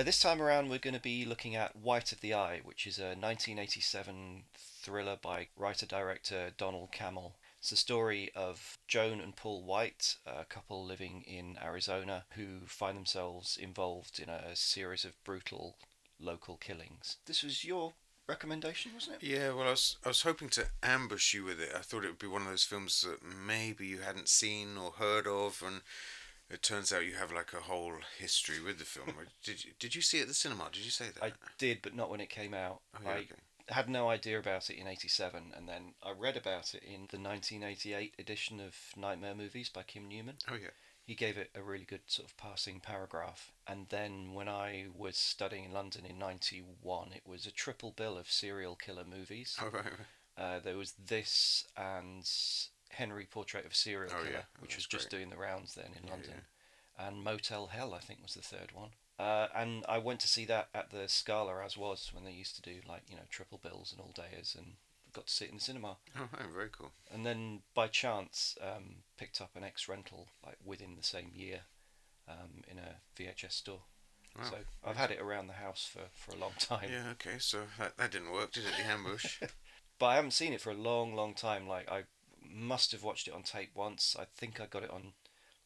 [0.00, 2.86] Uh, this time around, we're going to be looking at White of the Eye, which
[2.86, 7.32] is a 1987 thriller by writer director Donald Cammell.
[7.60, 12.96] It's the story of Joan and Paul White, a couple living in Arizona who find
[12.96, 15.76] themselves involved in a series of brutal
[16.18, 17.18] local killings.
[17.26, 17.92] This was your
[18.26, 19.26] recommendation, wasn't it?
[19.26, 21.72] Yeah, well, I was I was hoping to ambush you with it.
[21.76, 24.92] I thought it would be one of those films that maybe you hadn't seen or
[24.92, 25.82] heard of, and
[26.48, 29.14] it turns out you have like a whole history with the film.
[29.44, 30.70] did you did you see it at the cinema?
[30.72, 31.22] Did you say that?
[31.22, 32.80] I did, but not when it came out.
[32.96, 33.34] Oh, yeah, I okay.
[33.70, 37.18] Had no idea about it in '87, and then I read about it in the
[37.18, 40.36] 1988 edition of Nightmare Movies by Kim Newman.
[40.50, 40.70] Oh yeah.
[41.04, 43.52] He gave it a really good sort of passing paragraph.
[43.66, 48.16] And then when I was studying in London in '91, it was a triple bill
[48.16, 49.56] of serial killer movies.
[49.60, 49.84] Oh right.
[49.84, 49.94] right.
[50.38, 52.28] Uh, there was this and
[52.90, 54.42] Henry Portrait of a Serial Oh, Killer, yeah.
[54.56, 56.34] Oh, which was that's just doing the rounds then in Yeah, London.
[56.98, 58.90] And Motel Hell, I think, was the third one.
[59.20, 62.56] Uh, and I went to see that at the Scala as was when they used
[62.56, 64.76] to do like you know triple bills and all days and
[65.12, 65.96] got to see it in the cinema.
[66.18, 66.92] Oh, very cool.
[67.12, 71.60] And then by chance um, picked up an X rental like within the same year
[72.28, 73.80] um, in a VHS store.
[74.38, 74.44] Wow.
[74.44, 76.88] So I've had it around the house for, for a long time.
[76.90, 77.10] Yeah.
[77.12, 77.38] Okay.
[77.38, 78.72] So that, that didn't work, did it?
[78.78, 79.40] The ambush.
[79.98, 81.68] But I haven't seen it for a long, long time.
[81.68, 82.04] Like I
[82.42, 84.16] must have watched it on tape once.
[84.18, 85.12] I think I got it on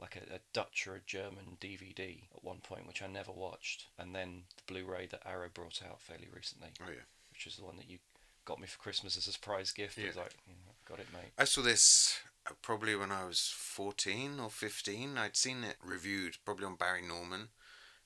[0.00, 3.86] like a, a Dutch or a German DVD at one point, which I never watched.
[3.98, 7.02] And then the Blu-ray that Arrow brought out fairly recently, oh yeah.
[7.32, 7.98] which is the one that you
[8.44, 9.98] got me for Christmas as a surprise gift.
[9.98, 10.22] I was Yeah.
[10.22, 11.32] like, "Mm, I've got it, mate.
[11.38, 15.16] I saw this uh, probably when I was 14 or 15.
[15.16, 17.48] I'd seen it reviewed probably on Barry Norman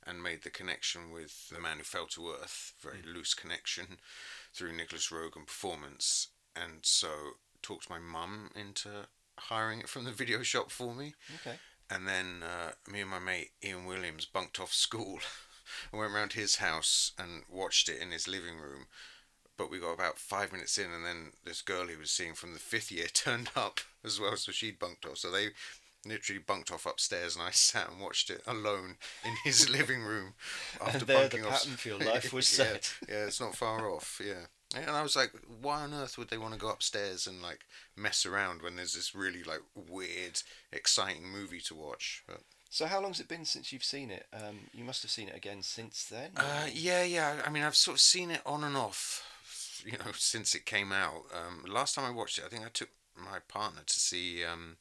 [0.06, 3.98] and made the connection with The Man Who Fell to Earth, very loose connection
[4.54, 6.28] through Nicholas Rogan performance.
[6.54, 7.08] And so
[7.62, 11.14] talked my mum into hiring it from the video shop for me.
[11.40, 11.56] Okay.
[11.90, 15.20] And then uh, me and my mate Ian Williams bunked off school.
[15.92, 18.86] and went round his house and watched it in his living room.
[19.56, 22.52] But we got about five minutes in, and then this girl he was seeing from
[22.52, 25.18] the fifth year turned up as well, so she'd bunked off.
[25.18, 25.48] So they
[26.06, 30.34] literally bunked off upstairs, and I sat and watched it alone in his living room
[30.80, 31.62] after And there the bunking off.
[31.62, 32.94] pattern for your life was yeah, set.
[33.08, 34.20] yeah, it's not far off.
[34.24, 34.46] Yeah.
[34.76, 37.60] And I was like, why on earth would they want to go upstairs and like
[37.96, 40.42] mess around when there's this really like weird,
[40.72, 42.22] exciting movie to watch?
[42.26, 44.26] But, So how long's it been since you've seen it?
[44.32, 46.30] Um, you must have seen it again since then.
[46.36, 47.36] uh, yeah, yeah.
[47.46, 49.24] I mean, I've sort of seen it on and off,
[49.86, 51.22] you know, since it came out.
[51.34, 54.76] Um, last time I watched it, I think I took my partner to see um,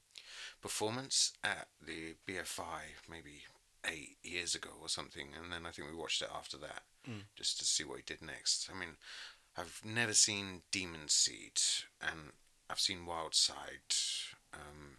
[0.62, 3.44] performance at the BFI maybe
[3.86, 7.22] eight years ago or something, and then I think we watched it after that Mm.
[7.38, 8.70] just to see what he did next.
[8.70, 8.98] I mean,
[9.58, 11.60] I've never seen Demon Seed,
[12.02, 12.32] and
[12.70, 13.96] I've seen Wild Side.
[14.54, 14.98] Um,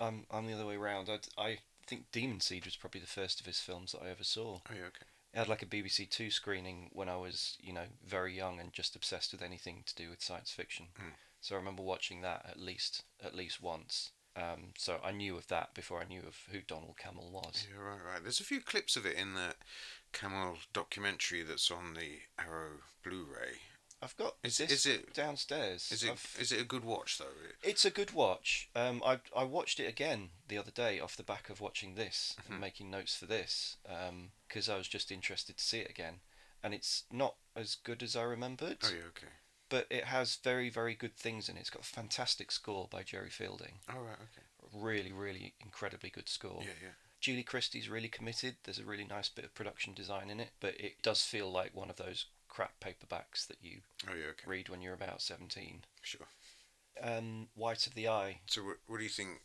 [0.00, 1.08] I'm I'm the other way around.
[1.08, 4.24] I I think Demon Seed was probably the first of his films that I ever
[4.24, 4.60] saw.
[4.68, 5.06] oh yeah, okay.
[5.32, 8.72] It had like a BBC Two screening when I was, you know, very young and
[8.72, 10.86] just obsessed with anything to do with science fiction.
[10.98, 11.12] Mm.
[11.40, 14.10] So I remember watching that at least at least once.
[14.40, 17.66] Um, so I knew of that before I knew of who Donald Cammell was.
[17.70, 18.22] Yeah, right, right.
[18.22, 19.54] There's a few clips of it in the
[20.12, 23.58] Cammell documentary that's on the Arrow Blu-ray.
[24.00, 25.90] I've got Is- this is it- downstairs.
[25.90, 27.34] Is it I've- is it a good watch though?
[27.64, 28.68] It's a good watch.
[28.76, 32.36] Um, I I watched it again the other day off the back of watching this
[32.42, 32.50] Mhm.
[32.50, 33.76] and making notes for this
[34.46, 36.20] because I was just interested to see it again,
[36.62, 39.32] and it's not as good as I remembered, Oh yeah, okay.
[39.68, 41.60] But it has very very good things in it.
[41.60, 44.46] It's got a fantastic score by Jerry Fielding, All right, okay.
[44.72, 46.60] really really incredibly good score.
[46.62, 46.88] Yeah, yeah.
[47.20, 48.56] Julie Christie's really committed.
[48.62, 51.74] There's a really nice bit of production design in it, but it does feel like
[51.74, 54.44] one of those crap paperbacks that you Oh yeah, okay.
[54.46, 55.80] read when you're about seventeen.
[56.02, 56.28] Sure.
[57.02, 58.40] Um, White of the Eye.
[58.46, 59.40] So what, what do you think?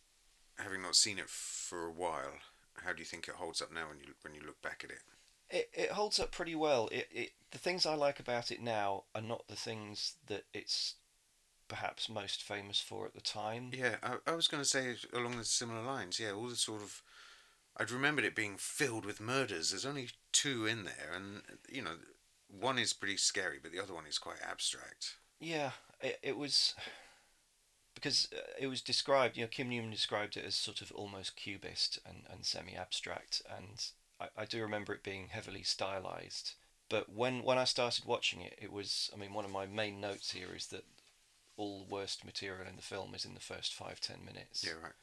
[0.57, 2.33] Having not seen it for a while,
[2.83, 4.91] how do you think it holds up now when you when you look back at
[4.91, 4.99] it?
[5.53, 6.89] It, it holds up pretty well.
[6.91, 10.95] It, it the things I like about it now are not the things that it's
[11.67, 13.69] perhaps most famous for at the time.
[13.71, 16.19] Yeah, I, I was going to say along the similar lines.
[16.19, 17.03] Yeah, all the sort of.
[17.77, 19.69] I'd remembered it being filled with murders.
[19.69, 21.97] There's only two in there, and you know,
[22.47, 25.17] one is pretty scary, but the other one is quite abstract.
[25.39, 25.71] Yeah,
[26.01, 26.73] it, it was
[27.93, 29.37] because uh, it was described.
[29.37, 33.85] You know, Kim Newman described it as sort of almost cubist and, and semi-abstract, and
[34.19, 36.53] I, I do remember it being heavily stylized.
[36.89, 39.09] But when when I started watching it, it was.
[39.13, 40.85] I mean, one of my main notes here is that
[41.57, 44.63] all the worst material in the film is in the first five ten minutes.
[44.65, 44.93] Yeah, right.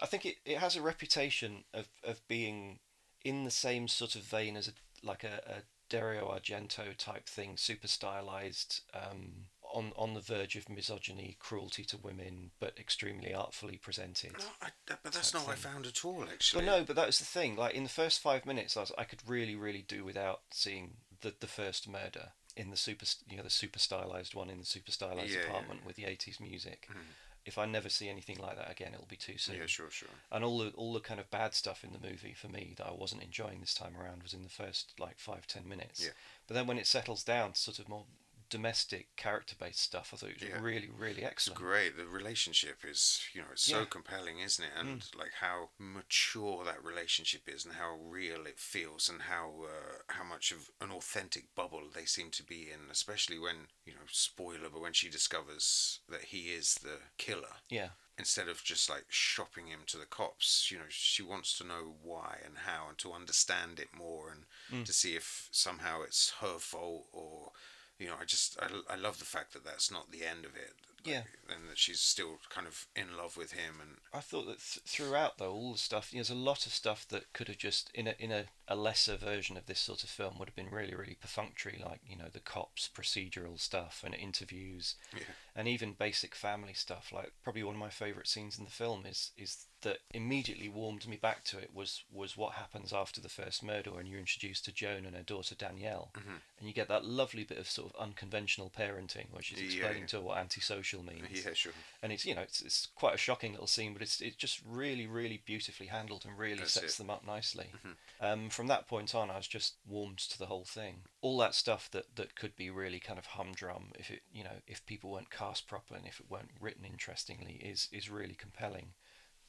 [0.00, 2.78] I think it, it has a reputation of, of being
[3.24, 4.72] in the same sort of vein as a
[5.02, 10.68] like a, a Dario Argento type thing, super stylized, um, on on the verge of
[10.68, 14.32] misogyny, cruelty to women, but extremely artfully presented.
[14.38, 14.68] No, I,
[15.02, 16.20] but that's not what I found at all.
[16.20, 17.56] But Actually, no, but that was the thing.
[17.56, 20.92] Like in the first five minutes, I was I could really really do without seeing
[21.20, 24.66] the the first murder in the super you know the super stylized one in the
[24.66, 25.86] super stylized Yeah, apartment yeah.
[25.86, 26.88] with the eighties music.
[26.90, 26.96] Mhm.
[27.44, 29.56] If I never see anything like that again, it'll be too soon.
[29.56, 30.08] Yeah, sure, sure.
[30.30, 32.86] And all the all the kind of bad stuff in the movie for me that
[32.86, 36.04] I wasn't enjoying this time around was in the first like five ten minutes.
[36.04, 36.10] Yeah.
[36.46, 38.04] But then when it settles down to sort of more
[38.48, 40.60] domestic character based stuff, I thought it was Yeah.
[40.60, 41.58] really really It's excellent.
[41.60, 41.96] great.
[41.96, 43.84] The relationship is, you know, it's so Yeah.
[43.86, 43.90] Mm.
[43.90, 44.72] compelling, isn't it?
[44.76, 50.12] And like how mature that relationship is, and how real it feels, and how uh,
[50.12, 52.90] how much of an authentic bubble they seem to be in.
[52.90, 57.90] Especially when, you know, spoiler, but when she discovers that he is the killer, Yeah.
[58.16, 61.96] instead of just like shopping him to the cops, you know, she wants to know
[62.02, 64.84] why and how, and to understand it more, and Mm.
[64.86, 67.52] to see if somehow it's her fault or.
[67.98, 70.54] You know, I just I, I love the fact that that's not the end of
[70.56, 70.74] it.
[71.04, 71.22] Yeah.
[71.48, 74.84] and that she's still kind of in love with him, and I thought that th-
[74.84, 78.08] throughout though all the stuff there's a lot of stuff that could have just in
[78.08, 80.94] a in a, a lesser version of this sort of film would have been really
[80.94, 85.22] really perfunctory like you know the cops procedural stuff and interviews Yeah.
[85.56, 89.06] and even basic family stuff like probably one of my favorite scenes in the film
[89.06, 93.28] is is that immediately warmed me back to it was was what happens after the
[93.28, 96.40] first murder when you're introduced to Joan and her daughter Danielle Mhm.
[96.58, 100.06] and you get that lovely bit of sort of unconventional parenting where she's explaining yeah.
[100.08, 101.72] to her what antisocial means yeah, sure,
[102.02, 104.60] and it's you know it's, it's quite a shocking little scene but it's it's just
[104.66, 106.98] really really beautifully handled and really That's sets it.
[106.98, 107.96] them up nicely Mhm.
[108.20, 111.54] um, from that point on i was just warmed to the whole thing all that
[111.54, 115.12] stuff that that could be really kind of humdrum if it you know if people
[115.12, 118.88] weren't cast properly and if it weren't written interestingly is is really compelling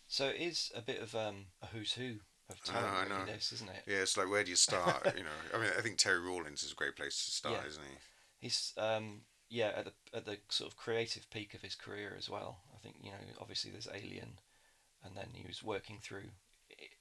[0.07, 2.17] so it is a bit of um, a who's who
[2.51, 3.25] of know, I really, know.
[3.25, 3.97] this isn't it yeah.
[3.97, 5.13] It's like where do you start?
[5.17, 7.67] you know, I mean, I think Terry Rawlings is a great place to start, Yeah.
[7.67, 7.97] isn't he?
[8.39, 12.29] He's um yeah at the at the sort of creative peak of his career as
[12.29, 12.59] well.
[12.75, 14.39] I think you know obviously there's Alien,
[15.03, 16.29] and then he was working through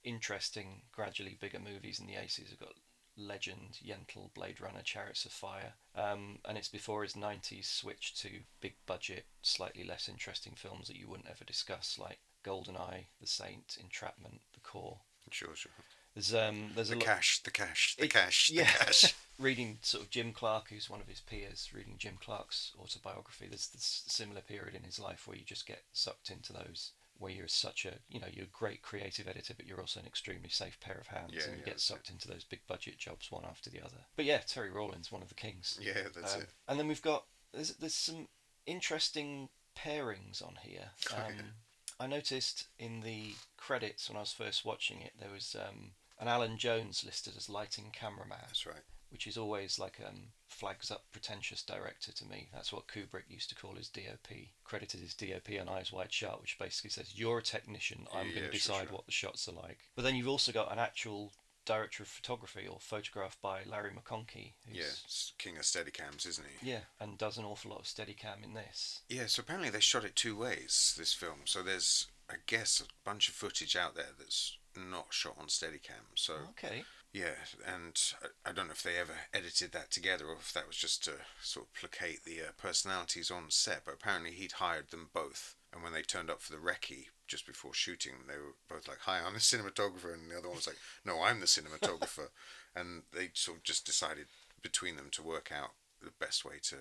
[0.05, 2.51] interesting, gradually bigger movies in the 80s.
[2.51, 2.75] We've got
[3.17, 8.29] Legend, Yentl, Blade Runner, Chariots of Fire, um, and it's before his 90s switch to
[8.61, 13.77] big budget, slightly less interesting films that you wouldn't ever discuss like Goldeneye, The Saint,
[13.81, 14.99] Entrapment, The Core.
[15.31, 15.73] Sure, sure.
[16.15, 18.71] There's um there's The a cash, the cash, the It- cash, the yeah.
[18.73, 19.15] cash.
[19.39, 23.47] reading sort of Jim Clark, who's one of his peers, reading Jim Clark's autobiography.
[23.47, 27.33] There's this similar period in his life where you just get sucked into those, where
[27.33, 30.49] you're such a, you know, you're a great creative editor, but you're also an extremely
[30.49, 33.31] safe pair of hands, Yeah, and you yeah, get sucked into those big budget jobs
[33.31, 34.07] one after the other.
[34.17, 35.79] But yeah, Terry Rawlings, one of the kings.
[35.81, 36.49] Yeah, that's Um, it.
[36.69, 38.29] And then we've got there's there's some
[38.67, 40.91] interesting pairings on here.
[41.13, 41.43] Oh, Um, yeah.
[42.01, 46.29] I noticed in the credits when I was first watching it, there was um, an
[46.29, 48.85] Alan Jones listed as lighting cameraman That's right.
[49.11, 52.49] Which is always like um, flags up pretentious director to me.
[52.53, 54.29] That's what Kubrick used to call his DOP,
[54.65, 58.07] credited his DOP on Eyes Wide Shut, which basically says you're a technician.
[58.15, 58.93] I'm Yeah, going to decide sure.
[58.93, 59.79] what the shots are like.
[59.97, 61.33] But then you've also got an actual
[61.65, 64.85] director of photography or photographed by Larry McConkey, who's Yeah,
[65.37, 66.71] king of Steadicams, isn't he?
[66.71, 69.03] yeah, and does an awful lot of Steadicam in this.
[69.09, 71.41] Yeah, so apparently they shot it two ways, this film.
[71.45, 76.09] So there's, I guess, a bunch of footage out there that's not shot on Steadicam.
[76.15, 76.85] So, Okay.
[77.13, 77.35] Yeah,
[77.67, 80.77] and I, I don't know if they ever edited that together or if that was
[80.77, 81.13] just to
[81.43, 85.57] sort of placate the uh, personalities on set, but apparently he'd hired them both.
[85.73, 89.01] And when they turned up for the recce just before shooting, they were both like,
[89.01, 90.13] Hi, I'm the cinematographer.
[90.13, 92.29] And the other one was like, No, I'm the cinematographer.
[92.77, 94.27] and they sort of just decided
[94.63, 95.73] between them to work out
[96.03, 96.77] the best way to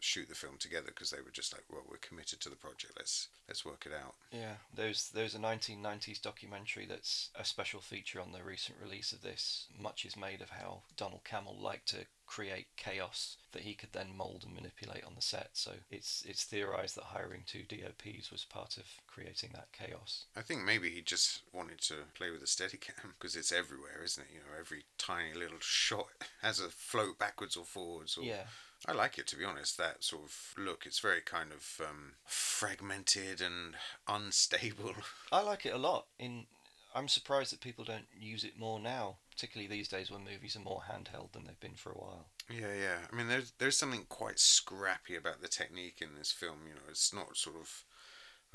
[0.00, 2.94] shoot the film together because they were just like, well, we're committed to the project.
[2.96, 4.14] Let's let's work it out.
[4.32, 9.22] Yeah, there's there's a 1990s documentary that's a special feature on the recent release of
[9.22, 9.68] this.
[9.78, 14.16] Much is made of how Donald Cammell liked to create chaos that he could then
[14.16, 15.50] mold and manipulate on the set.
[15.52, 20.26] So it's it's theorized that hiring two DOPs was part of creating that chaos.
[20.36, 24.22] I think maybe he just wanted to play with a Steadicam because it's everywhere, isn't
[24.22, 24.32] it?
[24.32, 26.06] You know, every tiny little shot
[26.42, 28.16] has a float backwards or forwards.
[28.16, 28.22] Or...
[28.22, 28.44] Yeah,
[28.86, 29.76] I like it to be honest.
[29.76, 30.84] That sort of look.
[30.86, 33.74] It's very kind of um, fragmented and
[34.08, 34.94] unstable.
[35.30, 36.06] I like it a lot.
[36.18, 36.46] In
[36.94, 40.60] I'm surprised that people don't use it more now, particularly these days when movies are
[40.60, 42.26] more handheld than they've been for a while.
[42.50, 42.98] Yeah, yeah.
[43.10, 46.60] I mean, there's there's something quite scrappy about the technique in this film.
[46.66, 47.84] You know, it's not sort of.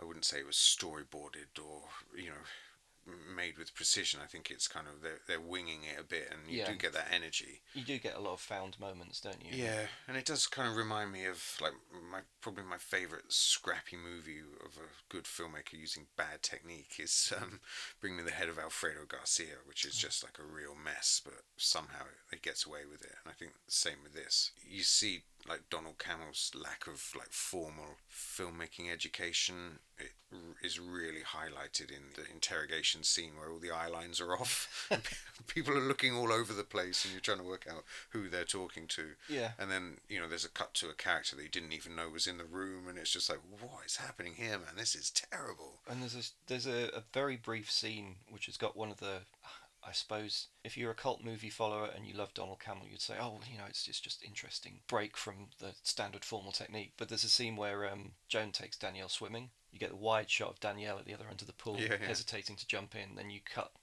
[0.01, 1.84] I wouldn't say it was storyboarded or
[2.17, 2.44] you know,
[3.36, 4.20] made with precision.
[4.24, 6.72] I think it's kind of they're, they're winging it a bit, and you Yeah.
[6.72, 7.62] do get that energy.
[7.74, 9.52] You do get a lot of found moments, don't you?
[9.56, 11.74] Yeah, and it does kind of remind me of like
[12.12, 17.60] my probably my favorite scrappy movie of a good filmmaker using bad technique is um,
[18.02, 21.42] Bring Me the Head of Alfredo Garcia, which is just like a real mess, but
[21.58, 23.16] somehow it gets away with it.
[23.24, 24.52] And I think the same with this.
[24.68, 29.80] You see like Donald Cammell's lack of like formal filmmaking education.
[29.98, 34.34] It r- is really highlighted in the interrogation scene where all the eye lines are
[34.34, 34.90] off.
[35.48, 38.44] People are looking all over the place, and you're trying to work out who they're
[38.44, 39.10] talking to.
[39.30, 39.52] Yeah.
[39.60, 42.10] And then, you know, there's a cut to a character that you didn't even know
[42.10, 44.75] was in the room, and it's just like, what is happening here, man?
[44.75, 45.80] This is terrible.
[45.90, 49.20] And there's a, there's a, a very brief scene which has got one of the,
[49.88, 53.15] I suppose, if you're a cult movie follower and you love Donald Cammell, you'd say,
[53.22, 56.94] oh, you know, it's, it's just interesting break from the standard formal technique.
[56.98, 59.51] But there's a scene where um, Joan takes Danielle swimming.
[59.72, 61.98] You get the wide shot of Danielle at the other end of the pool, Yeah,
[62.01, 62.08] yeah.
[62.08, 63.15] hesitating to jump in.
[63.15, 63.74] Then you cut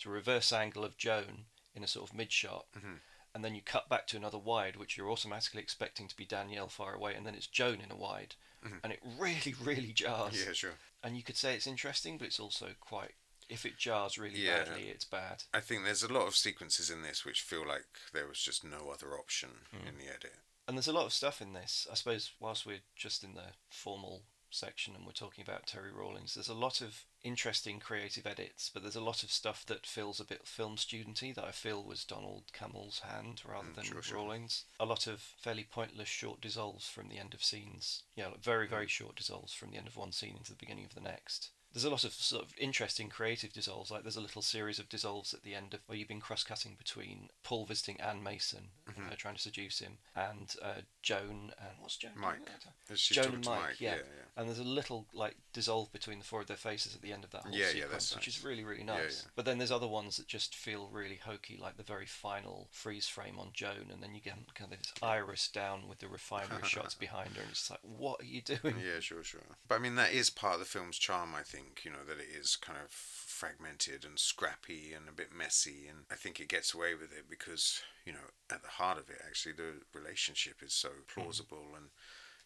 [0.00, 2.66] to a reverse angle of Joan in a sort of mid shot.
[2.76, 2.98] Mhm.
[3.34, 6.68] And then you cut back to another wide, which you're automatically expecting to be Danielle
[6.68, 8.34] far away, and then it's Joan in a wide,
[8.64, 8.80] Mhm.
[8.82, 10.78] and it really, really jars Yeah, sure.
[11.02, 13.14] and you could say it's interesting, but it's also quite.
[13.48, 14.64] If it jars really Yeah.
[14.64, 15.44] badly, it's bad.
[15.54, 18.64] I think there's a lot of sequences in this which feel like there was just
[18.64, 19.86] no other option Hmm.
[19.86, 20.34] in the edit.
[20.66, 21.86] And there's a lot of stuff in this.
[21.90, 26.34] I suppose whilst we're just in the formal section and we're talking about Terry Rawlings,
[26.34, 30.18] there's a lot of interesting creative edits, but there's a lot of stuff that feels
[30.18, 34.02] a bit film studenty that I feel was Donald Cammell's hand rather Mm, than sure,
[34.02, 34.16] sure.
[34.16, 34.64] Rawlings.
[34.80, 38.02] A lot of fairly pointless short dissolves from the end of scenes.
[38.16, 38.70] Yeah, like very Mm.
[38.70, 41.50] very short dissolves from the end of one scene into the beginning of the next.
[41.76, 43.90] There's a lot of sort of interesting creative dissolves.
[43.90, 46.76] Like there's a little series of dissolves at the end of where you've been cross-cutting
[46.78, 49.12] between Paul visiting Anne Mason, Mhm.
[49.12, 52.12] uh, trying to seduce him, and uh, Joan and what's Joan?
[52.16, 52.40] Mike.
[52.40, 52.72] at that time?
[52.88, 53.80] It's she's Joan and Mike, Mike.
[53.80, 53.96] yeah.
[53.96, 54.22] yeah, yeah.
[54.38, 57.24] And there's a little like dissolve between the four of their faces at the end
[57.24, 58.38] of that whole Yeah, yeah, sequence, that's which nice.
[58.38, 59.22] is really really Yeah, nice.
[59.24, 59.30] yeah.
[59.34, 63.06] But then there's other ones that just feel really hokey, like the very final freeze
[63.06, 66.66] frame on Joan, and then you get kind of this iris down with the refinery
[66.66, 68.80] shots behind her, and it's like, what are you doing?
[68.80, 69.58] Yeah, sure, sure.
[69.68, 72.18] But I mean, that is part of the film's charm, I think, you know, that
[72.18, 75.86] it is kind of fragmented and scrappy and a bit messy.
[75.88, 79.10] And I think it gets away with it because, you know, at the heart of
[79.10, 81.20] it, actually, the relationship is so mm-hmm.
[81.20, 81.74] plausible.
[81.76, 81.86] And,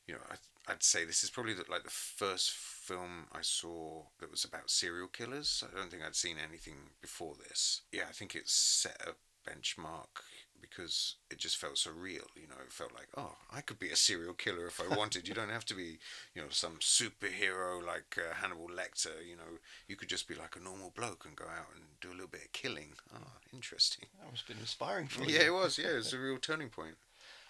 [0.07, 0.37] you know, I,
[0.73, 4.71] I'd say this is probably the, like the first film I saw that was about
[4.71, 5.65] serial killers.
[5.67, 7.83] I don't think I'd seen anything before this.
[7.93, 9.13] Yeah, I think it set a
[9.49, 10.23] benchmark
[10.61, 12.25] because it just felt so real.
[12.35, 15.29] You know, it felt like, oh, I could be a serial killer if I wanted.
[15.29, 15.99] you don't have to be,
[16.35, 19.27] you know, some superhero like uh, Hannibal Lecter.
[19.29, 22.09] You know, you could just be like a normal bloke and go out and do
[22.09, 22.93] a little bit of killing.
[23.15, 23.19] Oh,
[23.53, 24.07] interesting.
[24.21, 25.35] That was been inspiring for you.
[25.35, 25.79] Yeah, it was.
[25.79, 26.97] Yeah, it was a real turning point.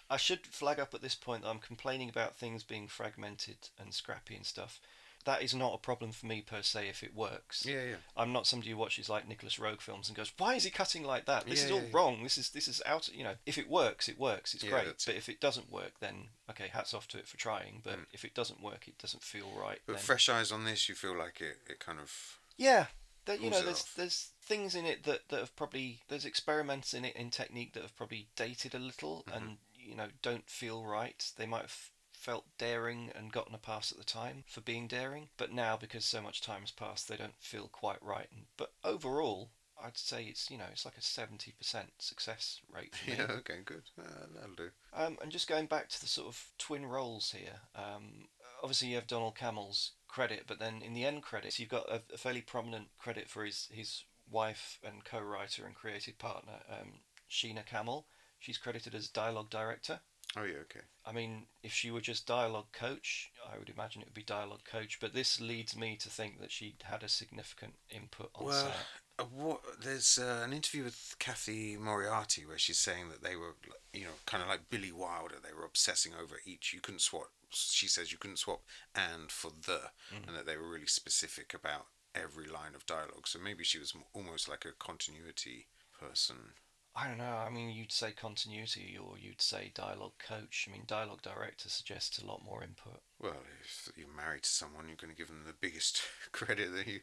[0.09, 3.93] I should flag up at this point that I'm complaining about things being fragmented and
[3.93, 4.81] scrappy and stuff.
[5.25, 7.65] That is not a problem for me per se if it works.
[7.65, 7.95] Yeah, yeah.
[8.17, 11.03] I'm not somebody who watches like Nicholas Roeg films and goes, "Why is he cutting
[11.03, 11.45] like that?
[11.45, 11.91] This Yeah, is all yeah, yeah.
[11.93, 12.23] wrong.
[12.23, 14.53] This is this is out." You know, if it works, it works.
[14.53, 15.03] It's Yeah, great.
[15.05, 17.81] But if it doesn't work, then okay, hats off to it for trying.
[17.83, 18.05] But Mm.
[18.13, 19.81] if it doesn't work, it doesn't feel right.
[19.85, 22.39] But then- fresh eyes on this, you feel like it, it kind of.
[22.57, 22.87] yeah,
[23.25, 23.93] that you know, there's off.
[23.95, 27.83] there's things in it that, that have probably there's experiments in it in technique that
[27.83, 29.35] have probably dated a little Mhm.
[29.35, 31.31] and you know don't feel right.
[31.37, 31.90] They might have
[32.21, 36.05] felt daring and gotten a pass at the time for being daring, but now because
[36.05, 38.27] so much time has passed, they don't feel quite right.
[38.31, 39.49] And, but overall,
[39.83, 43.17] I'd say it's you know it's like a seventy percent success rate for me.
[43.17, 43.83] Yeah, okay, good.
[43.99, 44.69] Uh, that'll do.
[44.93, 48.27] Um, and just going back to the sort of twin roles here, um,
[48.61, 52.01] obviously you have Donald Cammell's credit, but then in the end credits you've got a,
[52.13, 56.99] a fairly prominent credit for his, his wife and co-writer and creative partner, um,
[57.29, 58.05] Sheena Cammell.
[58.39, 60.01] She's credited as dialogue director.
[60.37, 60.79] Oh, yeah, okay.
[61.05, 64.63] I mean, if she were just dialogue coach, I would imagine it would be dialogue
[64.63, 64.99] coach.
[65.01, 68.75] But this leads me to think that she had a significant input on Well, set.
[69.19, 73.55] uh, what, there's uh, an interview with Cathy Moriarty where she's saying that they were,
[73.93, 75.35] you know, kind of like Billy Wilder.
[75.43, 76.71] They were obsessing over each.
[76.73, 77.27] You couldn't swap.
[77.49, 78.61] She says you couldn't swap
[78.95, 79.81] and for the,
[80.13, 80.27] Mm.
[80.27, 83.27] and that they were really specific about every line of dialogue.
[83.27, 85.67] So maybe she was almost like a continuity
[85.99, 86.53] person.
[86.95, 87.23] I don't know.
[87.37, 90.67] I mean, you'd say continuity or you'd say dialogue coach.
[90.67, 93.01] I mean, dialogue director suggests a lot more input.
[93.19, 96.01] Well, if you're married to someone, you're going to give them the biggest
[96.33, 96.99] credit that you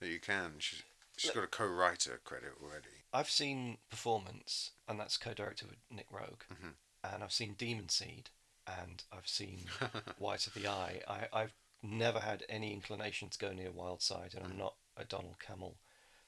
[0.00, 0.54] that you can.
[0.58, 0.82] She's,
[1.16, 3.04] she's got a co-writer credit already.
[3.12, 6.72] I've seen Performance, and that's co-directed with Nick Roeg, Mhm.
[7.04, 8.30] and I've seen Demon Seed,
[8.66, 9.66] and I've seen
[10.18, 11.00] White of the Eye.
[11.08, 14.58] I, I've never had any inclination to go near Wild Side, and I'm Mm.
[14.58, 15.76] not a Donald Cammell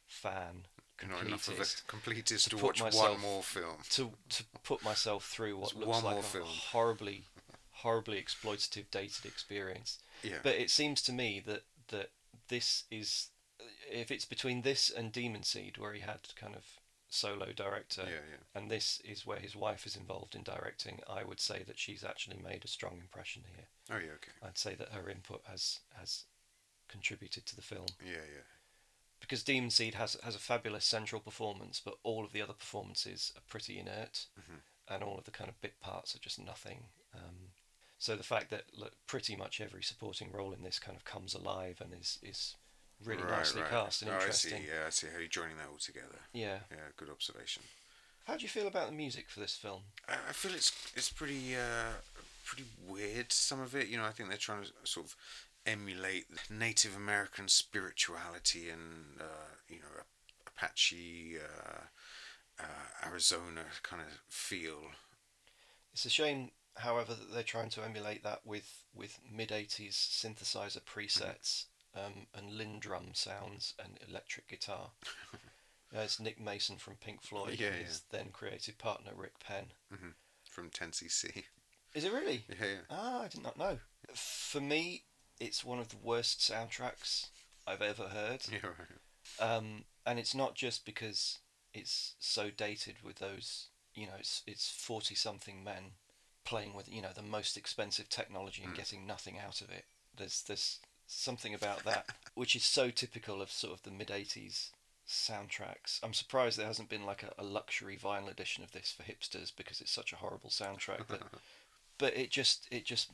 [0.06, 0.66] fan.
[1.08, 2.44] Not enough of a completist.
[2.44, 3.76] to to, watch myself- one more film.
[3.90, 6.48] to to put myself through what There's looks one like more a film.
[6.72, 7.24] horribly
[7.72, 9.98] horribly exploitative dated experience.
[10.22, 10.38] Yeah.
[10.42, 12.10] But it seems to me that that
[12.48, 13.28] this is
[13.90, 16.64] if it's between this and Demon Seed, where he had kind of
[17.08, 18.42] solo director, yeah, yeah.
[18.54, 22.04] and this is where his wife is involved in directing, I would say that she's
[22.04, 23.66] actually made a strong impression here.
[23.90, 24.32] Oh yeah, okay.
[24.42, 26.24] I'd say that her input has has
[26.88, 28.42] contributed to the film Yeah, yeah.
[29.20, 33.32] Because Demon Seed has has a fabulous central performance, but all of the other performances
[33.36, 34.60] are pretty inert, Mhm.
[34.88, 36.88] and all of the kind of bit parts are just nothing.
[37.14, 37.52] Um,
[37.98, 41.34] so the fact that look, pretty much every supporting role in this kind of comes
[41.34, 42.56] alive and is is
[43.04, 43.70] really right, nicely right.
[43.70, 44.54] cast and oh, interesting.
[44.54, 44.66] I see.
[44.66, 46.18] Yeah, I see how you're joining that all together.
[46.32, 46.60] Yeah.
[46.70, 47.62] Yeah, good observation.
[48.24, 49.82] How do you feel about the music for this film?
[50.08, 51.92] I, I feel it's it's pretty uh,
[52.44, 53.32] pretty weird.
[53.32, 55.16] Some of it, you know, I think they're trying to sort of
[55.70, 60.02] emulate Native American spirituality and uh, you know
[60.46, 64.92] Apache, uh, uh, Arizona kind of feel.
[65.92, 70.80] It's a shame, however, that they're trying to emulate that with with mid '80s synthesizer
[70.82, 74.90] presets um, and LinnDrum sounds and electric guitar.
[75.92, 79.72] Uh, it's Nick Mason from Pink Floyd, Yeah, and his then creative partner Rick Fenn.
[80.48, 81.42] from 10cc.
[81.94, 82.44] Is it really?
[82.48, 82.76] Yeah, yeah.
[82.88, 83.76] Ah, I did not know.
[84.14, 85.02] For me,
[85.40, 87.28] it's one of the worst soundtracks
[87.66, 88.42] I've ever heard.
[88.52, 89.54] Yeah, right.
[89.56, 91.38] Um, and it's not just because
[91.72, 95.92] it's so dated with those, you know, it's it's forty something men
[96.44, 98.76] playing with you know the most expensive technology and Mm.
[98.76, 99.84] getting nothing out of it.
[100.16, 104.70] There's there's something about that which is so typical of sort of the mid eighties
[105.08, 106.00] soundtracks.
[106.02, 109.52] I'm surprised there hasn't been like a, a luxury vinyl edition of this for hipsters
[109.54, 111.04] because it's such a horrible soundtrack.
[111.08, 111.22] But
[111.98, 113.10] but it just it just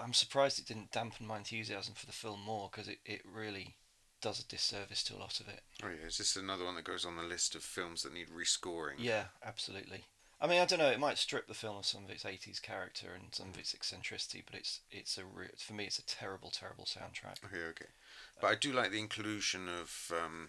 [0.00, 3.76] I'm surprised it didn't dampen my enthusiasm for the film more because it, it really
[4.20, 5.60] does a disservice to a lot of it.
[5.82, 8.28] Oh yeah, is this another one that goes on the list of films that need
[8.28, 8.94] rescoring?
[8.98, 10.04] Yeah, absolutely.
[10.40, 10.90] I mean, I don't know.
[10.90, 13.74] It might strip the film of some of its '80s character and some of its
[13.74, 17.44] eccentricity, but it's it's a re- for me it's a terrible, terrible soundtrack.
[17.44, 17.86] Okay, okay.
[18.40, 20.48] But I do like the inclusion of um,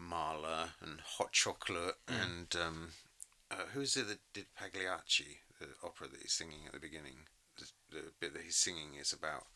[0.00, 2.22] Marla and Hot Chocolate Mm.
[2.22, 2.88] and um,
[3.50, 7.26] uh, who is it that did Pagliacci, the opera that he's singing at the beginning?
[8.22, 9.46] Bit that he's singing is about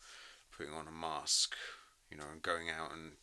[0.51, 1.55] putting on a mask,
[2.11, 3.13] you know, and going out and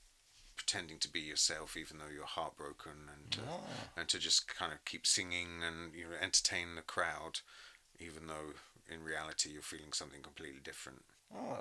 [0.56, 3.88] pretending to be yourself even though you're heartbroken and uh, Ah.
[3.98, 7.40] and to just kind of keep singing and you know entertain the crowd
[7.98, 8.54] even though
[8.88, 11.04] in reality you're feeling something completely different.
[11.36, 11.60] Oh,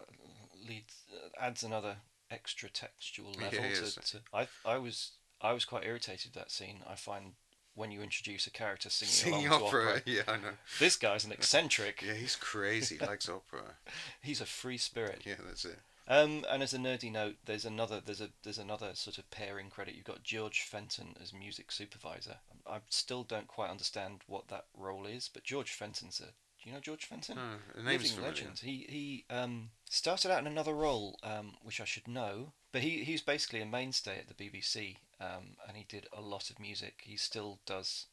[0.65, 1.97] leads uh, adds another
[2.31, 4.19] extra textual level it to, to.
[4.33, 6.83] I I was I was quite irritated that scene.
[6.87, 7.33] I find
[7.75, 10.53] when you introduce a character singing, Singing along to opera, opera, yeah, I know.
[10.79, 12.01] this guy's an eccentric.
[12.05, 12.97] Yeah, he's crazy.
[12.97, 13.75] He likes opera.
[14.21, 15.23] He's a free spirit.
[15.25, 15.79] Yeah, that's it.
[16.07, 19.69] Um, and as a nerdy note, there's another there's a there's another sort of pairing
[19.69, 19.95] credit.
[19.95, 22.37] You've got George Fenton as music supervisor.
[22.67, 26.31] I still don't quite understand what that role is, but George Fenton's a
[26.63, 27.35] do you know George Fenton?
[27.35, 27.41] No,
[27.75, 28.31] the name's Living familiar.
[28.31, 28.59] legend.
[28.59, 33.03] He he um, started out in another role, um, which I should know, but he
[33.03, 37.01] he's basically a mainstay at the BBC, um, and he did a lot of music.
[37.03, 38.05] He still does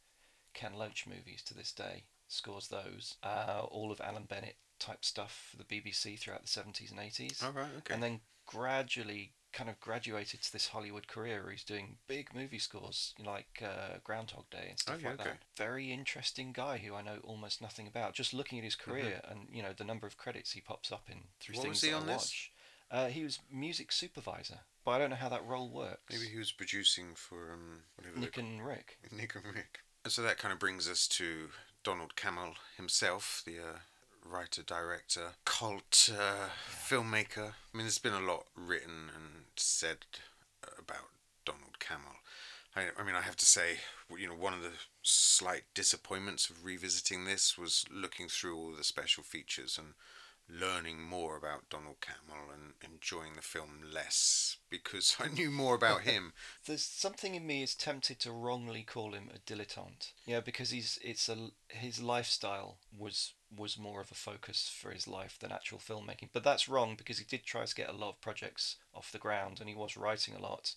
[0.53, 5.49] Ken Loach movies to this day, scores those, uh, all of Alan Bennett type stuff
[5.51, 7.95] for the BBC throughout the seventies and eighties, Oh, right, okay.
[7.95, 12.59] and then gradually kind of graduated to this Hollywood career where he's doing big movie
[12.59, 15.31] scores like uh, Groundhog Day and stuff yeah, like okay.
[15.31, 15.39] that.
[15.57, 18.15] Very interesting guy who I know almost nothing about.
[18.15, 21.09] Just looking at his career and you know the number of credits he pops up
[21.09, 21.59] in through Mm-hmm.
[21.59, 22.23] What was things he on I this?
[22.23, 22.53] watch.
[22.91, 26.01] Uh, he was music supervisor, but I don't know how that role works.
[26.11, 28.99] Maybe he was producing for um, whatever Nick and Rick.
[29.13, 29.81] Nick and Rick.
[30.09, 31.51] So that kind of brings us to
[31.85, 33.79] Donald Cammell himself, the uh,
[34.31, 37.53] writer, director, cult uh, filmmaker.
[37.73, 39.99] I mean, there's been a lot written and said
[40.79, 41.09] about
[41.45, 42.21] Donald Cammell.
[42.77, 43.79] I, I mean, I have to say,
[44.17, 48.85] you know, one of the slight disappointments of revisiting this was looking through all the
[48.85, 49.95] special features and
[50.49, 56.03] learning more about Donald Cammell and enjoying the film less because I knew more about
[56.03, 56.33] him.
[56.67, 60.13] There's something in me is tempted to wrongly call him a dilettante.
[60.27, 65.09] Yeah, because he's it's a his lifestyle was was more of a focus for his
[65.09, 66.29] life than actual filmmaking.
[66.33, 69.19] But that's wrong because he did try to get a lot of projects off the
[69.19, 70.75] ground and he was writing a lot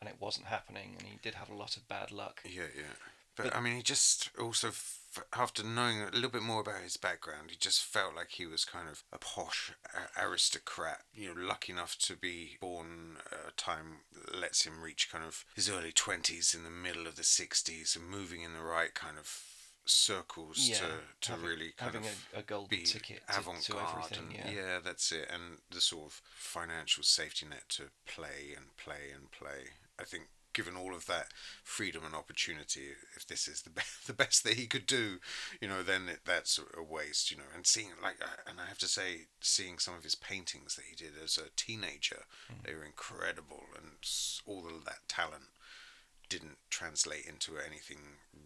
[0.00, 2.40] and it wasn't happening and he did have a lot of bad luck.
[2.44, 2.94] Yeah, yeah.
[3.36, 4.98] But, But- I mean, he just also, f-
[5.32, 8.64] after knowing a little bit more about his background, he just felt like he was
[8.66, 11.00] kind of a posh a- aristocrat.
[11.14, 15.24] You know, lucky enough to be born at a time that lets him reach kind
[15.24, 18.92] of his early 20s in the middle of the 60s and moving in the right
[18.94, 19.42] kind of
[19.84, 20.86] circles Yeah, to,
[21.22, 24.78] to having- really kind having of a, a golden be ticket avant garde and Yeah.
[24.84, 29.70] that's it and the sort of financial safety net to play and play and play
[29.98, 31.28] i think given all of that
[31.64, 35.18] freedom and opportunity, if this is the best, the best that he could do,
[35.60, 37.44] you know, then it, that's a waste, you know.
[37.54, 38.16] And seeing like,
[38.46, 41.50] and I have to say, seeing some of his paintings that he did as a
[41.56, 42.64] teenager, mm.
[42.66, 43.92] they were incredible, and
[44.46, 45.48] all of that talent
[46.32, 47.98] didn't translate into anything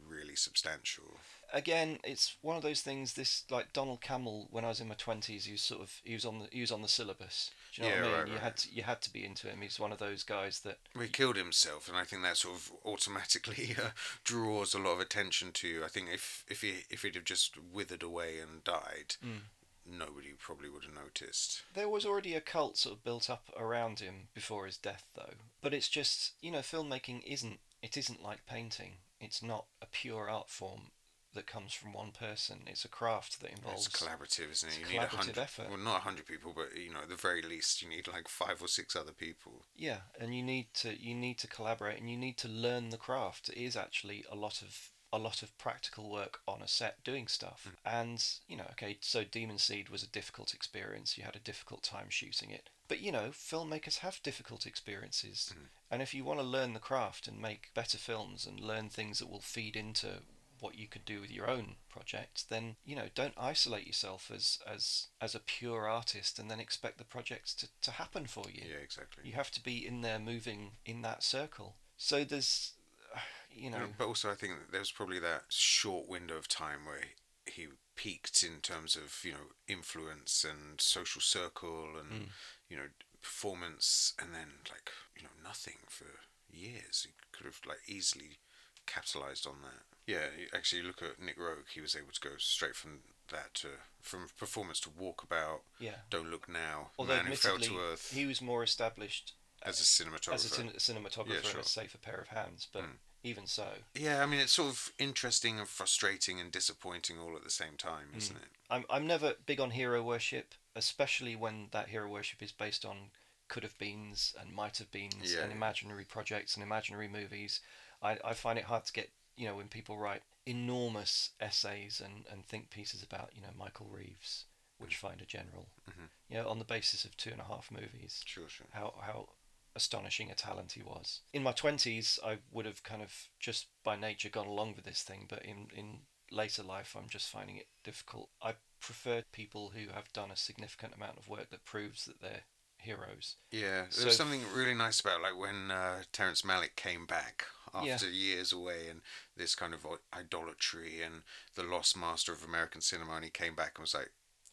[0.08, 1.04] really substantial.
[1.52, 3.14] Again, it's one of those things.
[3.14, 6.14] This like Donald Cammell, when I was in my twenties, he was sort of he
[6.14, 7.52] was on the he was on the syllabus.
[7.72, 8.18] Do you know yeah, what I mean?
[8.18, 8.42] Right, you right.
[8.42, 9.60] had to you had to be into him.
[9.60, 12.56] He's one of those guys that well, he killed himself, and I think that sort
[12.56, 13.90] of automatically uh,
[14.24, 15.84] draws a lot of attention to you.
[15.84, 19.42] I think if if he if he'd have just withered away and died, mm
[19.88, 21.62] nobody probably would have noticed.
[21.74, 25.34] There was already a cult sort of built up around him before his death, though.
[25.62, 28.94] But it's just, you know, filmmaking isn't it isn't like painting.
[29.20, 30.90] It's not a pure art form
[31.34, 32.62] that comes from one person.
[32.66, 33.86] It's a craft that involves.
[33.86, 34.80] It's collaborative, isn't it?
[34.80, 35.38] You need a hundred.
[35.38, 35.68] Effort.
[35.68, 38.26] Well, not a hundred people, but you know, at the very least, you need like
[38.26, 39.62] five or six other people.
[39.76, 42.96] Yeah, and you need to you need to collaborate, and you need to learn the
[42.96, 43.50] craft.
[43.50, 47.28] It is actually a lot of a lot of practical work on a set doing
[47.28, 47.68] stuff.
[47.68, 48.00] Mm.
[48.00, 51.16] And, you know, okay, so Demon Seed was a difficult experience.
[51.16, 52.70] You had a difficult time shooting it.
[52.88, 55.52] But, you know, filmmakers have difficult experiences.
[55.54, 55.66] Mm.
[55.90, 59.18] And if you want to learn the craft and make better films and learn things
[59.18, 60.22] that will feed into
[60.60, 64.58] what you could do with your own project, then you know don't isolate yourself as
[64.66, 68.62] as as a pure artist and then expect the projects to, to happen for you.
[68.68, 69.24] Yeah, exactly.
[69.26, 71.76] You have to be in there moving in that circle.
[71.96, 72.72] So there's
[73.50, 73.88] you know.
[73.98, 77.00] But also, I think there's probably that short window of time where
[77.44, 82.28] he peaked in terms of you know influence and social circle and mm.
[82.68, 82.88] you know
[83.22, 86.06] performance, and then like you know nothing for
[86.50, 87.06] years.
[87.06, 88.38] He could have like easily
[88.86, 89.82] capitalized on that.
[90.06, 91.68] Yeah, actually, look at Nick Roeg.
[91.74, 93.00] He was able to go straight from
[93.32, 93.68] that to
[94.00, 95.60] from performance to walkabout.
[95.80, 96.06] Yeah.
[96.10, 96.90] Don't look now.
[96.98, 98.12] Although Man Who Fell to Earth.
[98.14, 99.32] He was more established
[99.62, 100.34] as a cinematographer.
[100.34, 101.58] As a cinematographer yeah, sure.
[101.58, 102.82] and a safer pair of hands, but.
[102.82, 103.66] Mm even so.
[103.94, 107.76] Yeah, I mean it's sort of interesting and frustrating and disappointing all at the same
[107.76, 108.42] time, isn't mm.
[108.42, 108.48] it?
[108.70, 113.10] I'm I'm never big on hero worship, especially when that hero worship is based on
[113.48, 115.42] could have beens and might have beens yeah.
[115.42, 117.60] and imaginary projects and imaginary movies.
[118.02, 122.24] I, I find it hard to get you know when people write enormous essays and,
[122.30, 124.44] and think pieces about you know Michael Reeves,
[124.80, 126.06] Witchfinder General, mm-hmm.
[126.30, 128.22] you know on the basis of two and a half movies.
[128.24, 128.68] Sure, sure.
[128.70, 129.28] How how
[129.76, 131.20] astonishing a talent he was.
[131.32, 135.02] In my 20s, I would have kind of just by nature gone along with this
[135.02, 138.30] thing, but in, in later life, I'm just finding it difficult.
[138.42, 142.44] I prefer people who have done a significant amount of work that proves that they're
[142.78, 143.36] heroes.
[143.50, 148.34] Yeah, there's something really nice about like when uh, Terrence Malick came back after yeah.
[148.34, 149.00] years away and
[149.36, 149.86] this kind of
[150.16, 151.22] idolatry and
[151.54, 154.12] the lost master of American cinema, and he came back and was like,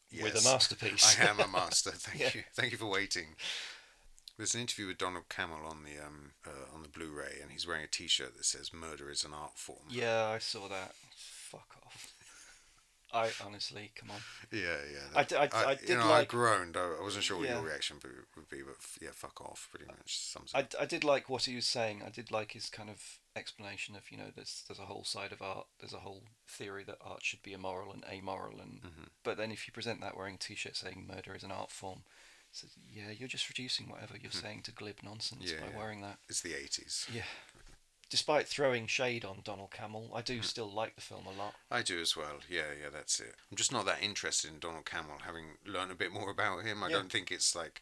[0.09, 1.17] yes, with a masterpiece.
[1.19, 1.91] I am a master.
[1.93, 2.29] Thank yeah.
[2.33, 2.43] you.
[2.55, 3.35] Thank you for waiting.
[4.37, 7.67] There's an interview with Donald Cammell on the um uh, on the Blu-ray, and he's
[7.67, 10.93] wearing a T-shirt that says "Murder is an art form." Yeah, I saw that.
[11.15, 12.13] Fuck off.
[13.13, 14.17] I honestly, come on.
[14.51, 15.05] Yeah, yeah.
[15.15, 16.21] I, d- I, I, I did you know, like.
[16.21, 16.75] I groaned.
[16.75, 17.57] I, I wasn't sure what yeah.
[17.57, 17.97] your reaction
[18.35, 19.67] would be, but yeah, fuck off.
[19.69, 20.51] Pretty much sums.
[20.55, 22.01] I, I did like what he was saying.
[22.03, 25.31] I did like his kind of explanation of you know there's there's a whole side
[25.31, 25.67] of art.
[25.79, 29.03] There's a whole theory that art should be immoral and amoral, and mm-hmm.
[29.23, 32.01] but then if you present that wearing a t-shirt saying murder is an art form,
[32.53, 35.77] so, yeah, you're just reducing whatever you're saying to glib nonsense yeah, by yeah.
[35.77, 36.17] wearing that.
[36.29, 37.13] It's the 80s.
[37.13, 37.23] Yeah.
[38.09, 41.55] Despite throwing shade on Donald Cammell, I do still like the film a lot.
[41.71, 42.41] I do as well.
[42.47, 43.33] Yeah, yeah, that's it.
[43.49, 46.83] I'm just not that interested in Donald Cammell, having learned a bit more about him.
[46.83, 46.97] I Yeah.
[46.97, 47.81] don't think it's like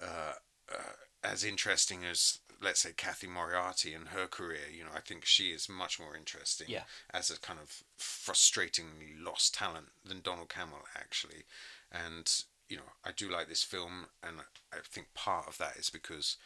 [0.00, 0.34] uh,
[0.72, 0.92] uh,
[1.24, 4.68] as interesting as, let's say, Cathy Moriarty and her career.
[4.72, 6.84] You know, I think she is much more interesting Yeah.
[7.12, 11.44] as a kind of frustratingly lost talent than Donald Cammell, actually.
[11.90, 12.30] And
[12.68, 14.36] you know, I do like this film, and
[14.72, 16.36] I think part of that is because,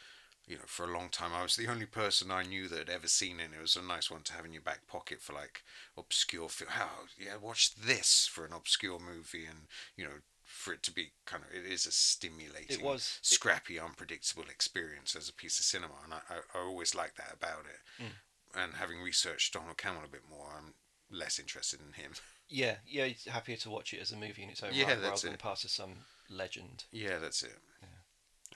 [0.45, 2.89] you know, for a long time I was the only person I knew that had
[2.89, 3.51] ever seen it.
[3.57, 5.63] It was a nice one to have in your back pocket for like
[5.97, 6.71] obscure film.
[6.71, 11.11] How yeah, watch this for an obscure movie, and you know, for it to be
[11.25, 15.65] kind of it is a stimulating, It was- scrappy, unpredictable experience as a piece of
[15.65, 18.03] cinema, and I, I, I always like that about it.
[18.03, 18.61] Mm.
[18.61, 20.73] And having researched Donald Cammell a bit more, I'm
[21.11, 22.13] less interested in him.
[22.49, 24.99] Yeah, yeah, it's happier to watch it as a movie in its own Yeah, right
[25.01, 25.39] that's rather than it.
[25.39, 25.91] part of some
[26.29, 26.85] legend.
[26.91, 27.57] Yeah, that's it.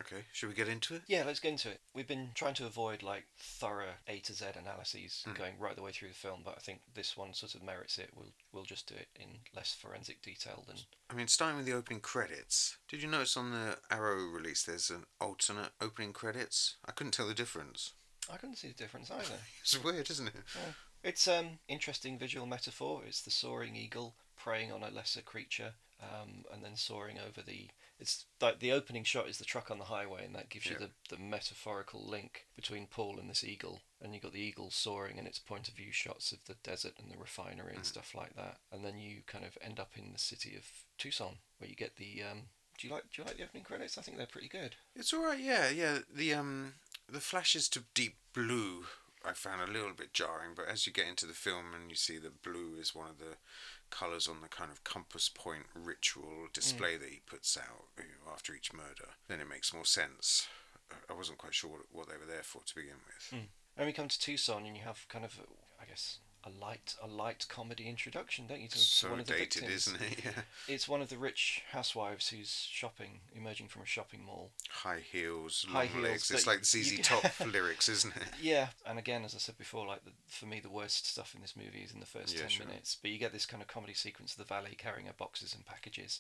[0.02, 1.04] Okay, should we get into it?
[1.06, 1.80] Yeah, let's get into it.
[1.94, 5.36] We've been trying to avoid like thorough A to Z analyses Mm.
[5.38, 8.00] going right the way through the film, but I think this one sort of merits
[8.00, 8.10] it.
[8.16, 10.78] We'll we'll just do it in less forensic detail than
[11.12, 12.78] I mean, starting with the opening credits.
[12.90, 16.76] Did you notice on the Arrow release there's an alternate opening credits?
[16.84, 17.94] I couldn't tell the difference.
[18.32, 19.36] I couldn't see the difference either.
[19.62, 20.34] It's weird, isn't it?
[21.04, 23.02] It's um interesting visual metaphor.
[23.06, 27.70] It's the soaring eagle preying on a lesser creature, um, and then soaring over the.
[28.00, 30.76] It's like the opening shot is the truck on the highway, and that gives you
[30.78, 33.82] the, the metaphorical link between Paul and this eagle.
[34.02, 36.94] And you've got the eagle soaring, and its point of view shots of the desert
[37.00, 37.88] and the refinery and Mm.
[37.88, 38.58] stuff like that.
[38.72, 40.66] And then you kind of end up in the city of
[40.98, 42.24] Tucson, where you get the.
[42.24, 42.42] Um,
[42.78, 43.98] do you like Do you like the opening credits?
[43.98, 44.76] I think they're pretty good.
[44.96, 45.40] It's all right.
[45.40, 46.00] Yeah, yeah.
[46.14, 46.74] The um
[47.08, 48.86] the flashes to deep blue
[49.26, 51.96] I found a little bit jarring, but as you get into the film and you
[51.96, 53.38] see that blue is one of the
[53.90, 57.86] colours on the kind of compass point ritual display that he puts out
[58.32, 60.48] after each murder, then it makes more sense.
[61.10, 63.40] I- wasn't quite sure what, what they were there for to begin with.
[63.40, 63.48] Mm.
[63.78, 65.40] And we come to Tucson, and you have kind of,
[65.82, 68.68] I guess, a light a light comedy introduction, don't you?
[68.68, 69.88] To, to So one of the dated, victims.
[69.88, 70.20] isn't it?
[70.26, 70.42] Yeah.
[70.68, 74.52] It's one of the rich housewives who's shopping, emerging from a shopping mall.
[74.70, 76.32] High heels, High long heels, legs.
[76.32, 78.24] It's like the ZZ Top lyrics, isn't it?
[78.42, 81.42] Yeah, and again, as I said before, like the, for me, the worst stuff in
[81.42, 82.66] this movie is in the first Yeah, ten sure.
[82.66, 82.98] minutes.
[83.02, 85.66] But you get this kind of comedy sequence of the valet carrying her boxes and
[85.66, 86.20] packages,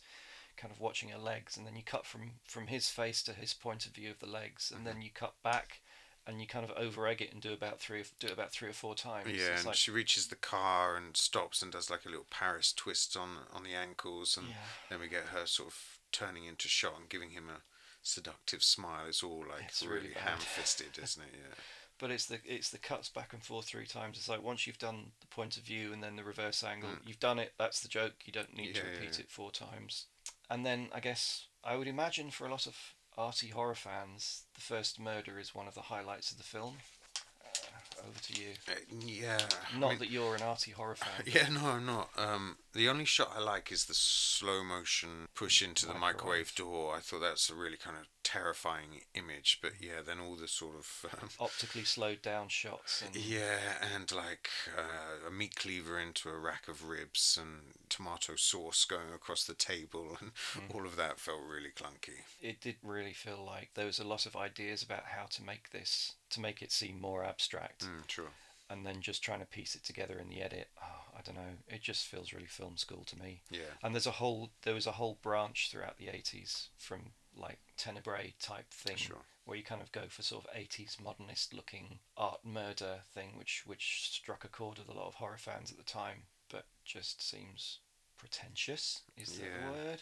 [0.57, 3.53] kind of watching her legs, and then you cut from from his face to his
[3.53, 4.87] point of view of the legs, and Mm-hmm.
[4.87, 5.79] then you cut back,
[6.25, 8.69] and you kind of over egg it and do about three do it about three
[8.69, 9.27] or four times.
[9.29, 12.27] Yeah, It's and like, she reaches the car and stops and does like a little
[12.29, 14.55] Paris twist on on the ankles, and Yeah.
[14.89, 17.61] then we get her sort of turning into shot and giving him a
[18.01, 19.07] seductive smile.
[19.07, 21.29] It's all like It's really really, ham-fisted, isn't it?
[21.33, 21.55] Yeah.
[21.99, 24.17] but it's the it's the cuts back and forth three times.
[24.17, 27.07] It's like once you've done the point of view and then the reverse angle, Mm.
[27.07, 27.53] you've done it.
[27.57, 28.13] That's the joke.
[28.25, 29.23] You don't need to Yeah, yeah, repeat yeah.
[29.25, 30.07] it four times.
[30.49, 32.77] And then I guess I would imagine for a lot of
[33.17, 36.75] arty horror fans, the first murder is one of the highlights of the film.
[37.45, 38.47] Uh, over to you.
[38.67, 38.73] Uh,
[39.05, 39.37] yeah.
[39.73, 41.09] I Not mean- that you're an arty horror fan.
[41.25, 42.09] Yeah, no, I'm not.
[42.17, 46.15] Um, the only shot I like is the slow motion push into the Microwave.
[46.15, 46.95] microwave door.
[46.95, 49.59] I thought that's a really kind of terrifying image.
[49.61, 53.57] But yeah, then all the sort of um, Optically slowed down shots and Yeah,
[53.95, 59.13] and like uh, a meat cleaver into a rack of ribs and tomato sauce going
[59.13, 60.75] across the table, and Mm.
[60.75, 62.23] all of that felt really clunky.
[62.41, 65.69] it did really feel like there was a lot of ideas about how to make
[65.71, 67.85] this to make it seem more abstract.
[67.85, 68.31] Mm, sure.
[68.69, 70.67] and then just trying to piece it together in the edit.
[70.81, 71.57] Oh, I don't know.
[71.67, 73.41] It just feels really film school to me.
[73.51, 73.73] Yeah.
[73.83, 78.33] And there's a whole there was a whole branch throughout the 80s from like Tenebrae
[78.39, 79.25] type thing Sure.
[79.45, 83.63] where you kind of go for sort of 80s modernist looking art murder thing which
[83.65, 87.21] which struck a chord with a lot of horror fans at the time but just
[87.27, 87.79] seems
[88.17, 89.45] pretentious is Yeah.
[89.67, 90.01] the word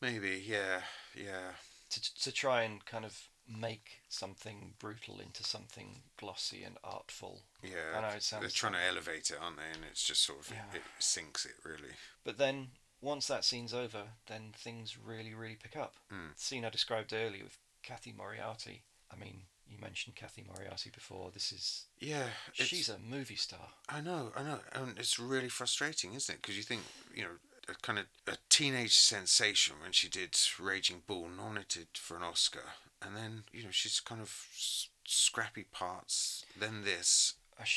[0.00, 0.42] Maybe.
[0.46, 0.82] Yeah.
[1.14, 1.52] Yeah.
[1.90, 7.96] to, to try and kind of make something brutal into something glossy and artful Yeah.
[7.96, 8.42] I know it sounds.
[8.42, 9.70] They're trying to elevate it, aren't they?
[9.74, 10.64] And it's just sort of Yeah.
[10.74, 11.94] it sinks it really.
[12.24, 12.68] But then
[13.00, 15.94] once that scene's over, then things really, really pick up.
[16.12, 16.34] Mm.
[16.34, 18.82] The scene I described earlier with Cathy Moriarty.
[19.12, 21.30] I mean, you mentioned Cathy Moriarty before.
[21.32, 22.28] This is Yeah.
[22.52, 23.68] she's a movie star.
[23.88, 26.42] I know, I know, and it's really frustrating, isn't it?
[26.42, 26.82] Because you think,
[27.14, 27.30] you know,
[27.68, 32.64] a kind of a teenage sensation when she did Raging Bull, nominated for an Oscar,
[33.02, 37.34] and then you know she's kind of s- scrappy parts, then this.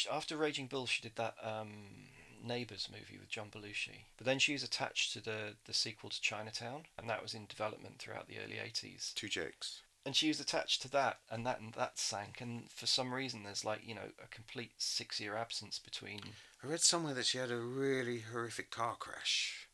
[0.10, 2.08] After Raging Bull, she did that um,
[2.44, 4.06] Neighbours movie with John Belushi.
[4.18, 7.46] But then she was attached to the the sequel to Chinatown, and that was in
[7.46, 9.14] development throughout the early '80s.
[9.14, 9.82] Two Jakes.
[10.04, 12.42] And she was attached to that, and that and that sank.
[12.42, 16.22] And for some reason, there's like you know a complete six-year absence between.
[16.64, 19.68] I read somewhere that she had a really horrific car crash.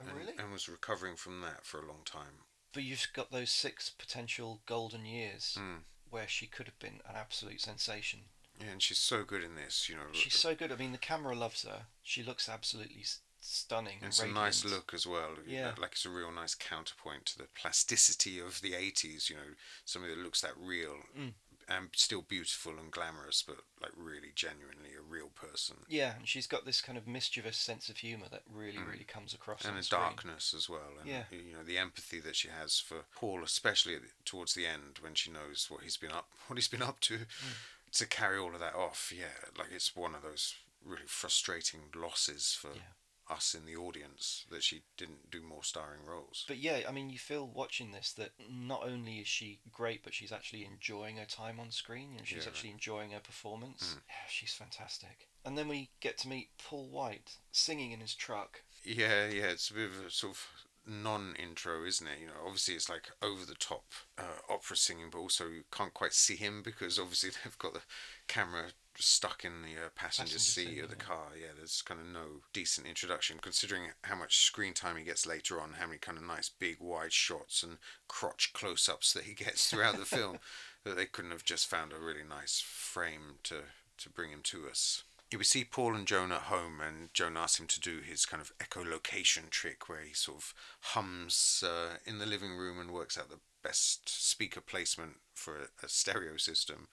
[0.00, 0.34] Oh, and, really?
[0.38, 2.44] And was recovering from that for a long time.
[2.72, 5.82] But you've got those six potential golden years Mm.
[6.08, 8.20] where she could have been an absolute sensation.
[8.64, 10.02] Yeah, and she's so good in this, you know.
[10.12, 10.70] She's so good.
[10.72, 11.86] I mean, the camera loves her.
[12.02, 13.04] She looks absolutely
[13.40, 13.94] stunning.
[13.96, 15.30] And And it's a nice look as well.
[15.46, 15.70] Yeah.
[15.70, 19.54] know, Like it's a real nice counterpoint to the plasticity of the 80s, you know,
[19.84, 21.34] something that looks that real Mm.
[21.68, 25.76] and still beautiful and glamorous, but like really genuinely a real person.
[25.88, 29.32] Yeah, and she's got this kind of mischievous sense of humour that really, really comes
[29.34, 29.68] across Mm.
[29.70, 30.00] And the screen.
[30.02, 30.98] darkness as well.
[31.00, 31.24] And, Yeah.
[31.30, 35.30] you know, the empathy that she has for Paul, especially towards the end when she
[35.30, 37.54] knows what he's been up, what he's been up to, Mm.
[37.92, 39.12] To carry all of that off.
[39.14, 39.26] Yeah,
[39.58, 42.82] like it's one of those really frustrating losses for Yeah.
[43.28, 46.44] us in the audience that she didn't do more starring roles.
[46.48, 50.12] But yeah, I mean, you feel watching this that not only is she great, but
[50.12, 52.16] she's actually enjoying her time on screen.
[52.16, 52.50] Know, she's Yeah.
[52.50, 53.94] actually enjoying her performance.
[53.94, 54.02] Mm.
[54.08, 55.28] Yeah, she's fantastic.
[55.44, 58.62] And then we get to meet Paul White singing in his truck.
[58.84, 60.48] Yeah, yeah, it's a bit of a sort of
[60.86, 62.20] non-intro, isn't it?
[62.20, 63.84] You know, obviously it's like over the top
[64.18, 67.82] uh, opera singing, but also you can't quite see him because obviously they've got the
[68.28, 68.66] camera
[68.98, 71.04] stuck in the uh, passenger, Passenger seat seat, of the yeah.
[71.04, 71.26] car.
[71.40, 75.60] Yeah, there's kind of no decent introduction considering how much screen time he gets later
[75.60, 79.70] on, how many kind of nice big wide shots and crotch close-ups that he gets
[79.70, 80.38] throughout the film.
[80.84, 83.58] That they couldn't have just found a really nice frame to
[83.98, 85.04] to bring him to us.
[85.32, 88.26] Yeah, we see Paul and Joan at home, and Joan asks him to do his
[88.26, 92.90] kind of echolocation trick where he sort of hums uh, in the living room and
[92.90, 96.86] works out the best speaker placement for a, a stereo system.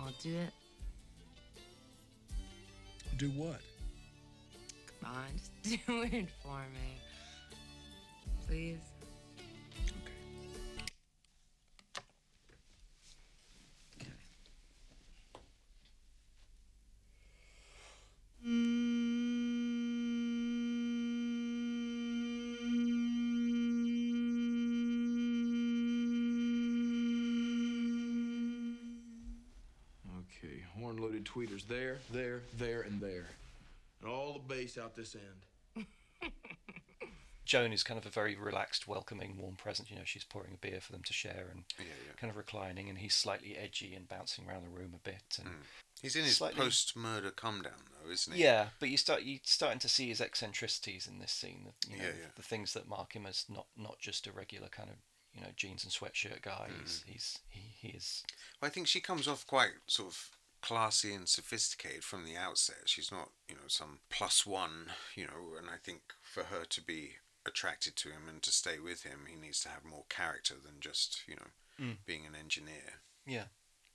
[0.00, 0.52] I'll do it.
[3.18, 3.60] Do what?
[5.00, 5.26] Come on,
[5.62, 6.98] just do it for me.
[8.48, 8.91] Please.
[30.20, 33.26] Okay, horn loaded tweeters there, there, there, and there.
[34.00, 35.86] And all the bass out this end.
[37.44, 39.90] Joan is kind of a very relaxed, welcoming, warm presence.
[39.90, 42.12] You know, she's pouring a beer for them to share and Yeah, yeah.
[42.16, 45.38] kind of reclining, and he's slightly edgy and bouncing around the room a bit.
[45.38, 45.52] And mm.
[46.00, 47.72] He's in his Slightly- post-murder come down,
[48.04, 48.42] though, isn't he?
[48.42, 51.64] yeah, but you start you starting to see his eccentricities in this scene.
[51.66, 52.26] The, you know, Yeah, yeah.
[52.36, 54.96] the things that mark him as not not just a regular kind of
[55.34, 56.68] you know jeans and sweatshirt guy.
[56.70, 56.80] Mm.
[56.82, 58.22] He's he's he, he is
[58.60, 62.82] Well, I think she comes off quite sort of classy and sophisticated from the outset.
[62.86, 64.86] She's not, you know, some plus one,
[65.16, 68.78] you know, and I think for her to be attracted to him and to stay
[68.78, 71.48] with him, he needs to have more character than just, you know,
[71.80, 71.96] Mm.
[72.06, 73.00] being an engineer.
[73.26, 73.44] yeah.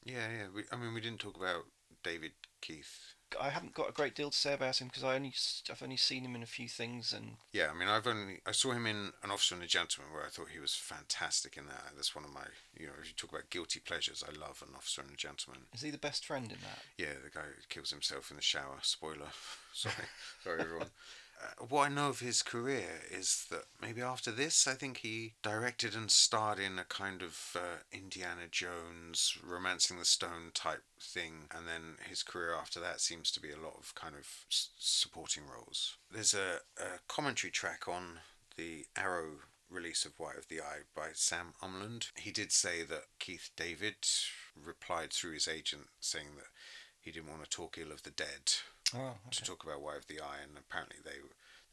[0.04, 0.48] Yeah, yeah.
[0.54, 1.65] We, I mean, we didn't talk about
[2.04, 3.13] David Keith.
[3.39, 5.33] I haven't got a great deal to say about him because I only
[5.69, 8.51] I've only seen him in a few things and Yeah, I mean, I've only I
[8.51, 11.65] saw him in An Officer and a Gentleman where I thought he was fantastic in
[11.67, 11.83] that.
[11.95, 12.45] That's one of my,
[12.77, 15.63] you know, if you talk about guilty pleasures, I love An Officer and a Gentleman.
[15.73, 16.79] is he the best friend in that?
[16.97, 18.77] Yeah, the guy who kills himself in the shower.
[18.81, 19.31] Spoiler.
[19.73, 19.93] Sorry,
[20.43, 20.89] sorry everyone.
[21.39, 25.34] Uh, what I know of his career is that maybe after this, I think he
[25.43, 31.47] directed and starred in a kind of uh, Indiana Jones, Romancing the Stone type thing,
[31.56, 34.69] and then his career after that seems to be a lot of kind of s-
[34.80, 35.97] supporting roles.
[36.12, 38.19] There's a, a commentary track on
[38.56, 42.08] the Arrow release of White of the Eye by Sam Umland.
[42.15, 43.97] He did say that Keith David
[44.56, 46.47] replied through his agent saying that
[47.00, 48.54] he didn't want to talk ill of the dead
[48.95, 51.17] Oh, to talk about White of the Eye, and apparently they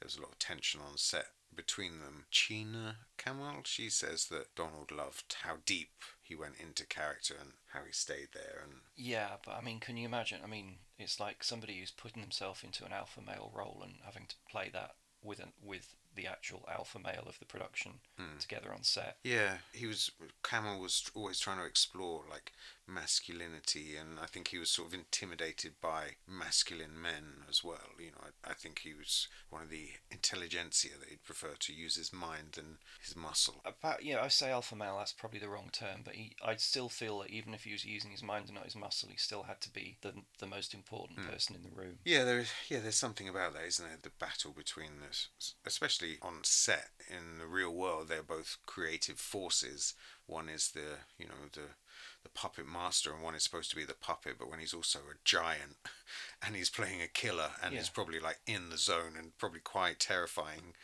[0.00, 2.26] there was a lot of tension on set between them.
[2.30, 7.80] China Cammell, she says that Donald loved how deep he went into character and how
[7.86, 10.40] he stayed there, and Yeah, but I mean, can you imagine?
[10.42, 14.26] I mean, it's like somebody who's putting themselves into an alpha male role and having
[14.26, 18.38] to play that with an, with the actual alpha male of the production hmm.
[18.38, 19.16] together on set.
[19.24, 20.10] Yeah, he was.
[20.42, 22.52] Cammell was always trying to explore like
[22.86, 27.94] masculinity, and I think he was sort of intimidated by masculine men as well.
[27.98, 31.72] You know, I, I think he was one of the intelligentsia that he'd prefer to
[31.72, 33.62] use his mind than his muscle.
[33.64, 34.96] About yeah, I say alpha male.
[34.98, 37.84] That's probably the wrong term, but he, I'd still feel that even if he was
[37.84, 40.74] using his mind and not his muscle, he still had to be the the most
[40.74, 41.28] important hmm.
[41.28, 41.98] person in the room.
[42.04, 42.44] Yeah, there.
[42.68, 43.98] Yeah, there's something about that, isn't there?
[44.00, 45.28] The battle between this,
[45.66, 49.94] especially on set in the real world, they're both creative forces.
[50.26, 51.74] One is the, you know, the
[52.24, 54.34] the puppet master, and one is supposed to be the puppet.
[54.38, 55.76] But when he's also a giant,
[56.44, 57.80] and he's playing a killer, and Yeah.
[57.80, 60.74] he's probably like in the zone and probably quite terrifying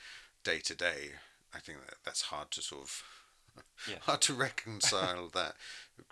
[0.45, 1.13] day to day.
[1.53, 3.03] I think that that's hard to sort of
[3.89, 3.99] Yeah.
[4.03, 5.57] hard to reconcile that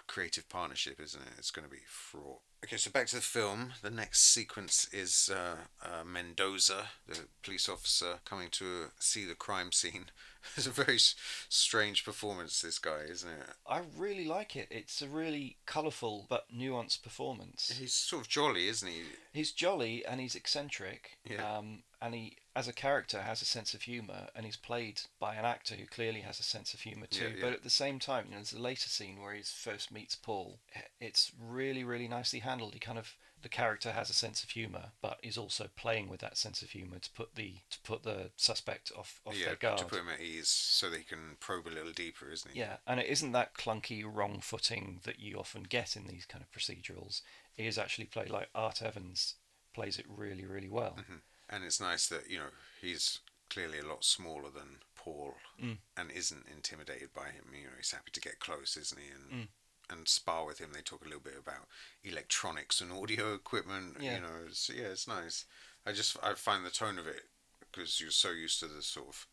[0.06, 1.32] creative partnership, isn't it?
[1.38, 2.40] It's going to be fraught.
[2.64, 3.72] Okay, so back to the film.
[3.82, 9.72] The next sequence is uh, uh, Mendoza, the police officer, coming to see the crime
[9.72, 10.06] scene.
[10.56, 11.14] It's a very s-
[11.50, 13.46] strange performance, this guy, isn't it?
[13.68, 14.68] I really like it.
[14.70, 17.76] It's a really colourful but nuanced performance.
[17.78, 19.02] He's sort of jolly, isn't he?
[19.34, 21.18] He's jolly and he's eccentric.
[21.28, 21.44] Yeah.
[21.58, 25.36] Um, and he, as a character, has a sense of humour, and he's played by
[25.36, 27.24] an actor who clearly has a sense of humour too.
[27.24, 27.40] Yeah, yeah.
[27.40, 30.16] But at the same time, you know, there's a later scene where he first meets
[30.16, 30.58] Paul.
[31.00, 32.74] It's really, really nicely handled.
[32.74, 36.18] He kind of the character has a sense of humour, but is also playing with
[36.18, 39.56] that sense of humour to put the to put the suspect off off yeah, their
[39.56, 39.78] guard.
[39.78, 42.58] to put him at ease so they can probe a little deeper, isn't he?
[42.58, 46.42] Yeah, and it isn't that clunky wrong footing that you often get in these kind
[46.42, 47.22] of procedurals.
[47.56, 49.34] It is actually played like Art Evans
[49.72, 50.96] plays it really, really well.
[50.98, 51.18] Mm-hmm.
[51.48, 55.78] And it's nice that, you know, he's clearly a lot smaller than Paul Mm.
[55.96, 57.44] and isn't intimidated by him.
[57.54, 59.08] You know, he's happy to get close, isn't he?
[59.08, 59.48] And Mm.
[59.90, 60.72] and spar with him.
[60.72, 61.66] They talk a little bit about
[62.04, 63.96] electronics and audio equipment.
[64.02, 64.16] Yeah.
[64.16, 65.46] You know, it's, yeah, it's nice.
[65.86, 67.30] I just I find the tone of it
[67.60, 69.26] because you're so used to the sort of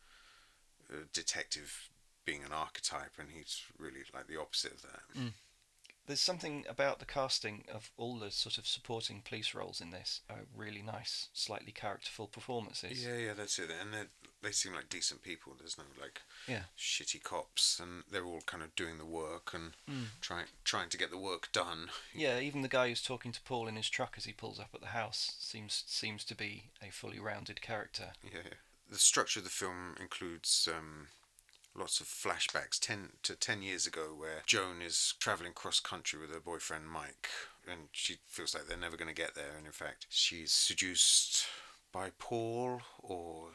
[0.90, 1.90] uh, detective
[2.24, 5.02] being an archetype, and he's really like the opposite of that.
[5.14, 5.34] Mm.
[6.06, 10.20] There's something about the casting of all the sort of supporting police roles in this
[10.30, 13.04] are really nice, slightly characterful performances.
[13.04, 13.70] Yeah, yeah, that's it.
[13.80, 14.04] And they
[14.42, 15.54] they seem like decent people.
[15.58, 16.64] There's no like Yeah.
[16.78, 20.08] shitty cops, and they're all kind of doing the work and Mm.
[20.20, 21.90] trying trying to get the work done.
[22.14, 24.70] Yeah, even the guy who's talking to Paul in his truck as he pulls up
[24.74, 28.12] at the house seems seems to be a fully rounded character.
[28.22, 28.50] Yeah, yeah.
[28.88, 31.08] The structure of the film includes um,
[31.76, 36.32] lots of flashbacks ten to ten years ago, where Joan is traveling cross country with
[36.32, 37.28] her boyfriend Mike,
[37.68, 39.56] and she feels like they're never going to get there.
[39.56, 41.46] And in fact, she's seduced
[41.92, 43.48] by Paul, or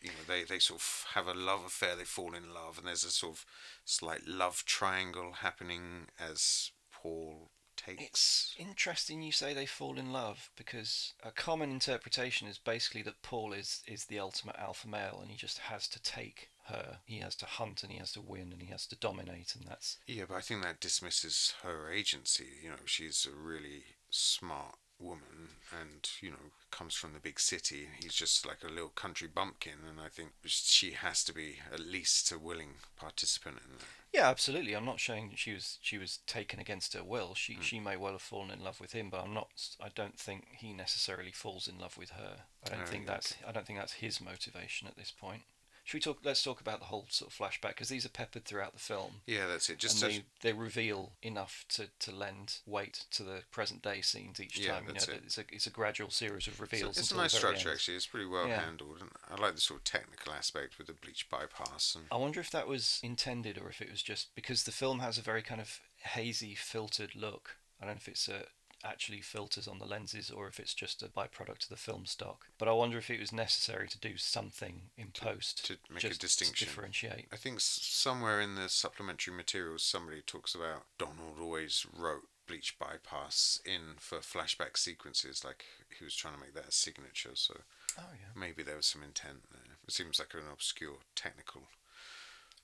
[0.00, 1.96] you know, they they sort of have a love affair.
[1.96, 3.46] They fall in love, and there's a sort of
[3.84, 8.00] slight love triangle happening as Paul takes.
[8.02, 13.22] It's interesting you say they fall in love because a common interpretation is basically that
[13.22, 16.98] Paul is is the ultimate alpha male and he just has to take her.
[17.04, 19.66] He has to hunt and he has to win and he has to dominate and
[19.68, 22.46] that's Yeah, but I think that dismisses her agency.
[22.62, 27.88] You know, she's a really smart woman and, you know, comes from the big city.
[28.00, 31.80] He's just like a little country bumpkin, and I think she has to be at
[31.80, 33.84] least a willing participant in that.
[34.12, 34.74] Yeah, absolutely.
[34.74, 37.34] I'm not saying she was she was taken against her will.
[37.34, 37.62] She mm.
[37.62, 39.48] she may well have fallen in love with him, but I'm not.
[39.80, 42.38] I don't think he necessarily falls in love with her.
[42.66, 45.42] I don't Oh, think that's I don't think that's his motivation at this point.
[45.88, 46.18] Should we talk?
[46.22, 49.22] Let's talk about the whole sort of flashback because these are peppered throughout the film,
[49.26, 49.78] Yeah, that's it.
[49.78, 54.02] Just and to, they they reveal enough to, to lend weight to the present day
[54.02, 54.82] scenes each Yeah, time.
[54.82, 55.22] You know, that's it.
[55.24, 56.98] it's a it's a gradual series of reveals.
[56.98, 57.76] a- it's a nice structure end.
[57.76, 57.96] actually.
[57.96, 58.60] It's pretty well Yeah.
[58.60, 62.16] handled, and I like the sort of technical aspect with the bleach bypass and I
[62.16, 65.22] wonder if that was intended or if it was just because the film has a
[65.22, 67.56] very kind of hazy, filtered look.
[67.80, 68.42] I don't know if it's uh
[68.84, 72.46] actually filters on the lenses or if it's just a byproduct of the film stock.
[72.58, 76.10] But I wonder if it was necessary to do something in post to make a
[76.14, 76.54] distinction.
[76.56, 77.26] to differentiate.
[77.32, 83.60] I think somewhere in the supplementary materials, somebody talks about Donald always wrote bleach bypass
[83.66, 85.64] in for flashback sequences, like
[85.98, 87.32] he was trying to make that a signature.
[87.34, 87.54] So
[87.98, 88.28] Oh yeah.
[88.34, 89.76] maybe there was some intent there.
[89.86, 91.62] It seems like an obscure technical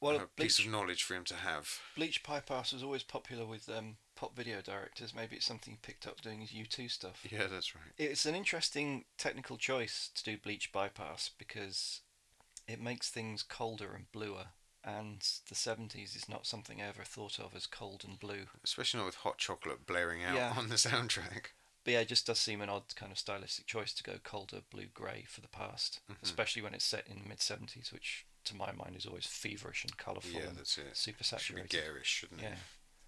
[0.04, 1.80] Well, piece Bleach, of knowledge for him to have.
[1.96, 5.14] Bleach Bypass was always popular with um, pop video directors.
[5.14, 7.26] Maybe it's something he picked up doing his U2 stuff.
[7.30, 7.92] Yeah, that's right.
[7.96, 12.00] It's an interesting technical choice to do bleach bypass because
[12.68, 14.48] it makes things colder and bluer,
[14.84, 18.46] and the 70s is not something I ever thought of as cold and blue.
[18.62, 20.54] Especially not with hot chocolate blaring out Yeah.
[20.56, 21.52] on the soundtrack.
[21.84, 24.60] But yeah, it just does seem an odd kind of stylistic choice to go colder
[24.70, 26.16] blue grey for the past, Mhm.
[26.22, 29.84] especially when it's set in the mid 70s, which to my mind is always feverish
[29.84, 30.96] and colourful Yeah, and that's it.
[30.96, 32.48] super Should be garish, shouldn't Yeah.
[32.54, 32.58] it?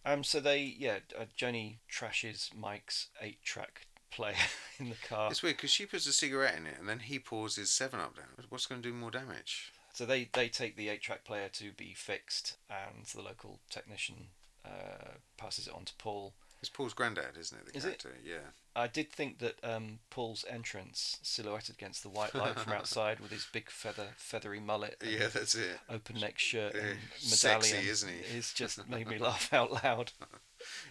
[0.05, 0.22] Um.
[0.24, 4.34] So they, yeah, uh, Joni trashes Mike's eight-track player
[4.78, 5.30] in the car.
[5.30, 7.99] It's weird because she puts a cigarette in it and then he pours his 7
[7.99, 8.26] Up down.
[8.49, 9.72] What's going to do more damage?
[9.93, 14.28] So they, they take the eight track player to be fixed, and the local technician
[14.64, 16.34] uh, passes it on to Paul.
[16.66, 17.66] It's Paul's granddad, isn't it?
[17.72, 18.02] The Is it?
[18.02, 18.50] character, yeah.
[18.74, 23.30] I did think that um, Paul's entrance, silhouetted against the white light from outside, with
[23.30, 25.78] his big feather feathery mullet, and Yeah, that's it.
[25.88, 26.98] open neck shirt, and
[27.30, 28.36] medallion, sexy, isn't he?
[28.36, 30.10] It's just made me laugh out loud.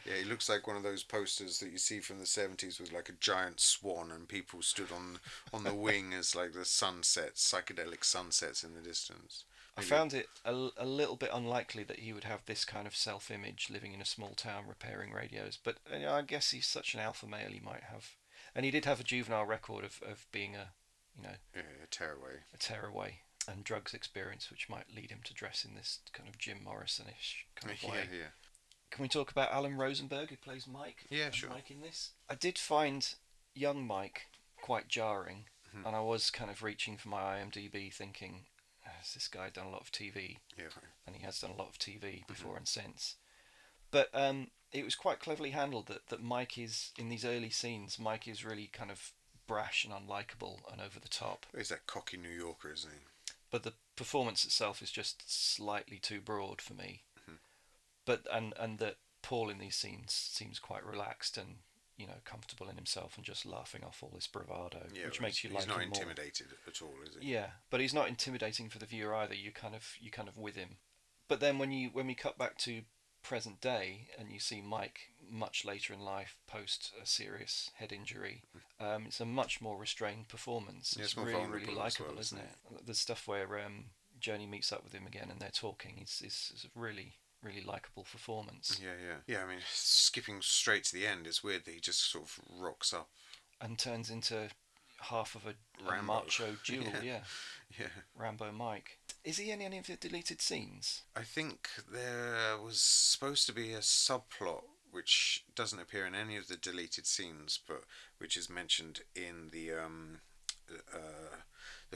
[0.06, 2.94] Yeah, he looks like one of those posters that you see from the seventies with
[2.94, 5.18] like a giant swan and people stood on
[5.52, 9.44] on the wing as like the sunsets, psychedelic sunsets in the distance.
[9.78, 12.96] I found it a, a little bit unlikely that he would have this kind of
[12.96, 16.94] self image living in a small town repairing radios, but uh, I guess he's such
[16.94, 18.12] an alpha male, he might have.
[18.56, 20.70] And he did have a juvenile record of, of being a,
[21.18, 21.62] you know, yeah,
[21.92, 22.44] tearaway.
[22.54, 23.20] a tearaway
[23.50, 27.46] and drugs experience, which might lead him to dress in this kind of Jim Morrison-ish
[27.56, 27.98] kind of Yeah, way.
[28.12, 28.28] yeah.
[28.92, 31.06] Can we talk about Alan Rosenberg, who plays Mike?
[31.10, 31.50] Yeah, sure.
[31.50, 32.12] Mike in this.
[32.30, 33.14] I did find
[33.54, 34.28] young Mike
[34.62, 35.46] quite jarring,
[35.76, 35.86] Mhm.
[35.86, 38.46] and I was kind of reaching for my IMDb, thinking,
[39.06, 40.38] has this guy done a lot of TV?
[40.58, 40.66] Yeah.
[41.06, 42.28] And he has done a lot of TV Mm-hmm.
[42.28, 43.16] before and since.
[43.92, 47.98] But um, it was quite cleverly handled that, that Mike is in these early scenes.
[48.00, 49.12] Mike is really kind of
[49.48, 51.46] brash and unlikable and over the top.
[51.56, 53.00] He's that cocky New Yorker, isn't he?
[53.52, 57.04] but the performance itself is just slightly too broad for me.
[57.30, 57.38] Mhm.
[58.06, 61.60] But and and that Paul in these scenes seems quite relaxed and
[61.98, 65.06] you know comfortable in himself and just laughing off all this bravado, Yeah.
[65.06, 66.02] which makes you he's like not him more.
[66.02, 67.32] intimidated at all, is he?
[67.34, 69.34] Yeah, but he's not intimidating for the viewer either.
[69.36, 70.78] You kind of you kind of with him.
[71.28, 72.82] But then when you when we cut back to
[73.24, 78.44] present day and you see Mike much later in life post a serious head injury,
[78.80, 80.96] um, it's a much more restrained performance.
[80.96, 82.50] Yeah, it's, it's really really likable, well, isn't isn't
[82.82, 82.86] it?
[82.86, 83.86] The stuff where um,
[84.22, 87.14] Joni meets up with him again and they're talking is, is really
[87.46, 89.18] really likable performance Yeah, yeah.
[89.36, 92.40] Yeah, I mean, skipping straight to the end, it's weird that he just sort of
[92.60, 93.10] rocks up.
[93.62, 94.50] and turns into
[95.02, 95.50] half of a,
[95.88, 96.14] a Rambo.
[96.14, 96.84] macho duel.
[96.84, 97.02] Yeah.
[97.04, 97.20] yeah,
[97.80, 97.88] Yeah.
[98.18, 98.98] Rambo Mike.
[99.24, 101.02] Is he in any of the deleted scenes?
[101.16, 106.48] I think there was supposed to be a subplot which doesn't appear in any of
[106.48, 107.84] the deleted scenes, but
[108.20, 110.20] which is mentioned in the um,
[110.94, 111.38] uh,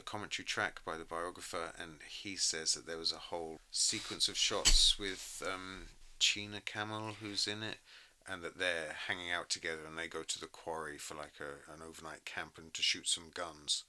[0.00, 4.28] the commentary track by the biographer, and he says that there was a whole sequence
[4.28, 5.88] of shots with um,
[6.18, 7.76] China Cammell, who's in it,
[8.26, 11.70] and that they're hanging out together, and they go to the quarry for like a,
[11.72, 13.84] an overnight camp and to shoot some guns,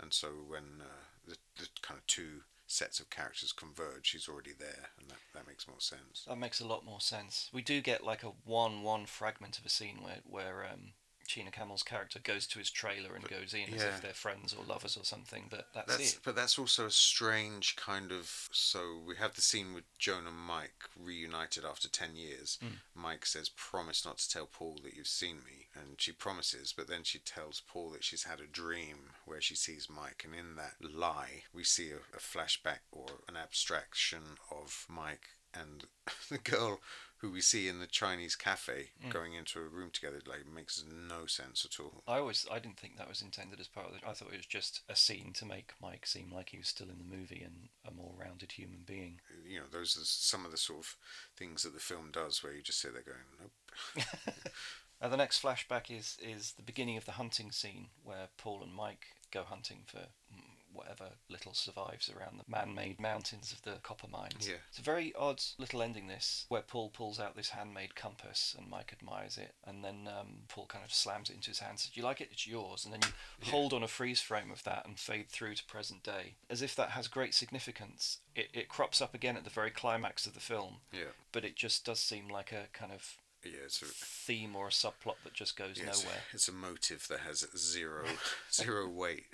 [0.00, 4.52] and so when uh, the the kind of two sets of characters converge, he's already
[4.58, 6.24] there, and that, that makes more sense.
[6.26, 7.50] That makes a lot more sense.
[7.52, 10.94] We do get like a one-one fragment of a scene where where um,
[11.32, 14.64] China Cammell's character goes to his trailer and goes in as if they're friends or
[14.64, 15.44] lovers or something.
[15.48, 16.18] But that's, That's it.
[16.24, 18.48] but that's also a strange kind of.
[18.52, 22.58] So we have the scene with Joan and Mike reunited after ten years.
[22.60, 22.74] Hmm.
[22.94, 26.74] Mike says, "Promise not to tell Paul that you've seen me," and she promises.
[26.76, 30.34] But then she tells Paul that she's had a dream where she sees Mike, and
[30.34, 35.84] in that lie, we see a, a flashback or an abstraction of Mike and
[36.28, 36.80] the girl
[37.22, 40.20] who we see in the Chinese cafe going into a room together.
[40.26, 42.02] Like makes no sense at all.
[42.06, 44.02] I always I didn't think that was intended as part of it.
[44.06, 46.88] I thought it was just a scene to make Mike seem like he was still
[46.90, 49.20] in the movie and a more rounded human being.
[49.48, 50.96] you know, those are some of the sort of
[51.36, 54.06] things that the film does where you just sit there going, nope.
[55.00, 58.72] Uh, the next flashback is is the beginning of the hunting scene where Paul and
[58.72, 59.98] Mike go hunting for
[60.32, 64.48] mm, whatever little survives around the man-made mountains of the copper mines.
[64.48, 64.56] Yeah.
[64.68, 66.06] It's a very odd little ending.
[66.08, 70.44] This where Paul pulls out this handmade compass and Mike admires it, and then um,
[70.48, 71.78] Paul kind of slams it into his hand.
[71.78, 72.30] Says, "Do you like it?
[72.32, 73.00] It's yours." And then
[73.42, 76.62] you hold on a freeze frame of that and fade through to present day, as
[76.62, 78.18] if that has great significance.
[78.34, 81.56] It it crops up again at the very climax of the film, Yeah, but it
[81.56, 85.32] just does seem like a kind of yeah, it's a, theme or a subplot that
[85.34, 86.18] just goes yeah, it's, nowhere.
[86.32, 88.04] it's a motive that has zero
[88.52, 89.24] zero weight.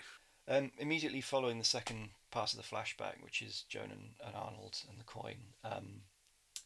[0.51, 4.81] Um, immediately following the second part of the flashback, which is Joan and, and Arnold
[4.89, 6.01] and the coin, um,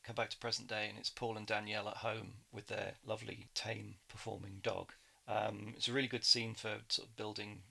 [0.05, 3.49] come back to present day, and it's Paul and Danielle at home with their lovely
[3.55, 4.93] tame performing dog.
[5.27, 7.63] Um, it's a really good scene for sort of building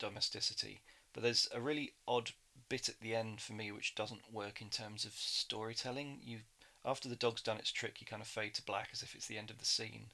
[0.00, 0.80] domesticity,
[1.12, 2.32] but there's a really odd
[2.68, 6.18] bit at the end for me which doesn't work in terms of storytelling.
[6.22, 6.38] You
[6.84, 9.28] after the dog's done its trick, you kind of fade to black as if it's
[9.28, 10.06] the end of the scene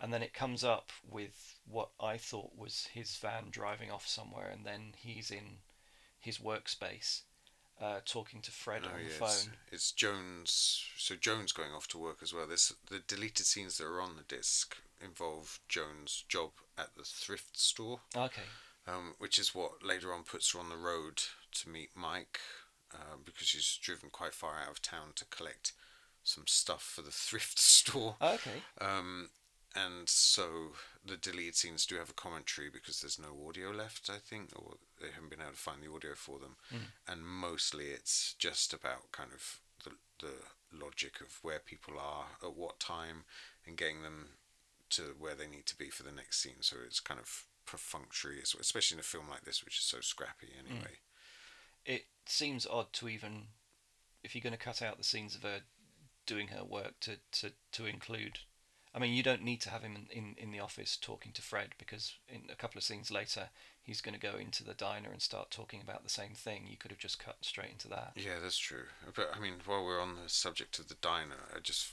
[0.00, 4.48] and then it comes up with what I thought was his van driving off somewhere,
[4.48, 5.58] and then he's in
[6.20, 7.22] his workspace
[7.80, 9.28] uh, talking to Fred Oh, on the phone.
[9.28, 10.84] it's, it's Jones.
[10.96, 12.46] So Joan's going off to work as well.
[12.46, 17.56] There's the deleted scenes that are on the disc involve Joan's job at the thrift
[17.58, 18.42] store, Okay,
[18.88, 21.22] um, which is what later on puts her on the road
[21.52, 22.40] to meet Mike,
[22.94, 25.72] um, because she's driven quite far out of town to collect
[26.24, 28.16] some stuff for the thrift store.
[28.20, 29.28] okay, Um,
[29.86, 30.72] and so
[31.04, 34.74] the deleted scenes do have a commentary because there's no audio left, I think, or
[35.00, 36.56] they haven't been able to find the audio for them.
[36.72, 37.12] Mm.
[37.12, 40.34] And mostly it's just about kind of the, the
[40.76, 43.24] logic of where people are at what time
[43.66, 44.30] and getting them
[44.90, 46.60] to where they need to be for the next scene.
[46.60, 50.48] So it's kind of perfunctory, especially in a film like this, which is so scrappy
[50.48, 50.70] mm.
[50.70, 50.98] anyway.
[51.84, 53.44] it seems odd to even
[54.24, 55.60] if you're going to cut out the scenes of her
[56.26, 58.40] doing her work to to to include.
[58.94, 61.42] I mean, you don't need to have him in, in, in the office talking to
[61.42, 63.50] Fred because in a couple of scenes later
[63.82, 66.66] he's going to go into the diner and start talking about the same thing.
[66.68, 68.12] You could have just cut straight into that.
[68.16, 68.84] Yeah, that's true.
[69.14, 71.92] But I mean, while we're on the subject of the diner, I just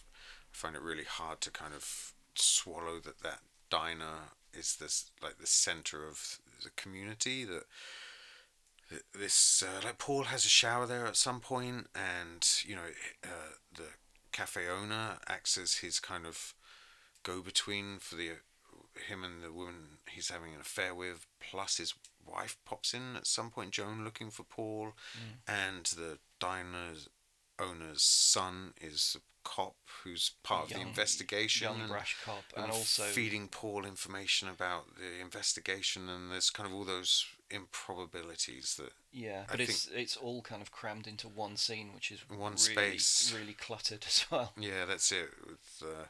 [0.52, 3.40] find it really hard to kind of swallow that that
[3.70, 7.64] diner is this like the center of the community that
[9.18, 12.90] this uh, like Paul has a shower there at some point, and you know
[13.24, 13.88] uh, the
[14.32, 16.54] cafe owner acts as his kind of
[17.26, 18.30] go-between for the
[19.10, 21.26] him and the woman he's having an affair with.
[21.42, 21.94] Plus, his
[22.26, 23.72] wife pops in at some point.
[23.72, 24.94] Joan looking for Paul,
[25.48, 27.10] and the diner's
[27.60, 31.66] owner's son is a cop who's part of the investigation.
[31.68, 36.68] young and, brash cop, and also- feeding Paul information about the investigation, and there's kind
[36.68, 41.28] of all those improbabilities that Yeah, I but it's it's all kind of crammed into
[41.28, 42.58] one scene, which is One really,
[42.98, 43.34] space.
[43.38, 44.54] really cluttered as well.
[44.58, 45.30] Yeah, that's it.
[45.46, 46.06] With uh,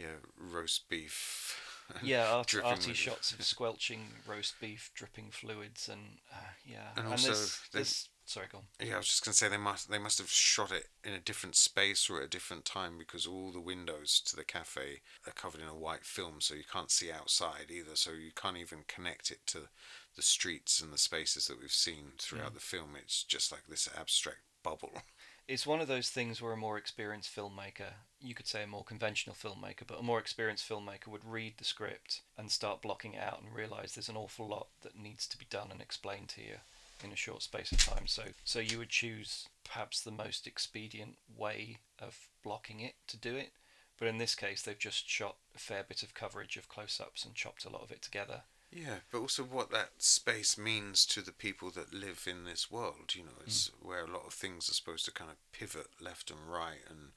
[0.00, 1.60] yeah, roast beef.
[2.04, 7.26] Yeah, art, arty shots of squelching roast beef, dripping fluids, and uh, yeah, And also
[7.26, 8.64] there's, there's- there's sorry, go on.
[8.86, 11.18] Yeah, I was just gonna say they must they must have shot it in a
[11.18, 15.32] different space or at a different time because all the windows to the cafe are
[15.32, 17.96] covered in a white film, so you can't see outside either.
[17.96, 19.68] So you can't even connect it to
[20.14, 22.90] the streets and the spaces that we've seen throughout the film.
[23.02, 24.92] It's just like this abstract bubble.
[25.50, 28.84] It's one of those things where a more experienced filmmaker, you could say a more
[28.84, 33.20] conventional filmmaker, but a more experienced filmmaker would read the script and start blocking it
[33.20, 36.40] out and realize there's an awful lot that needs to be done and explained to
[36.40, 36.54] you
[37.02, 38.06] in a short space of time.
[38.06, 43.34] So, so you would choose perhaps the most expedient way of blocking it to do
[43.34, 43.50] it.
[43.98, 47.34] But in this case, they've just shot a fair bit of coverage of close-ups and
[47.34, 48.42] chopped a lot of it together.
[48.72, 53.14] Yeah, but also what that space means to the people that live in this world.
[53.14, 56.30] You know, it's where a lot of things are supposed to kind of pivot left
[56.30, 57.10] and right, and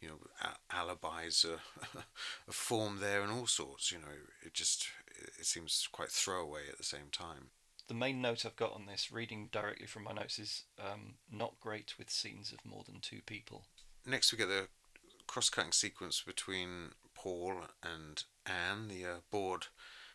[0.00, 1.60] you know, a- alibis are,
[2.48, 3.90] are formed there and all sorts.
[3.90, 4.88] You know, it just
[5.38, 7.50] it seems quite throwaway at the same time.
[7.88, 11.58] The main note I've got on this, reading directly from my notes, is um, not
[11.60, 13.64] great with scenes of more than two people.
[14.06, 14.68] Next, we get the
[15.26, 19.66] cross-cutting sequence between Paul and Anne, the uh, bored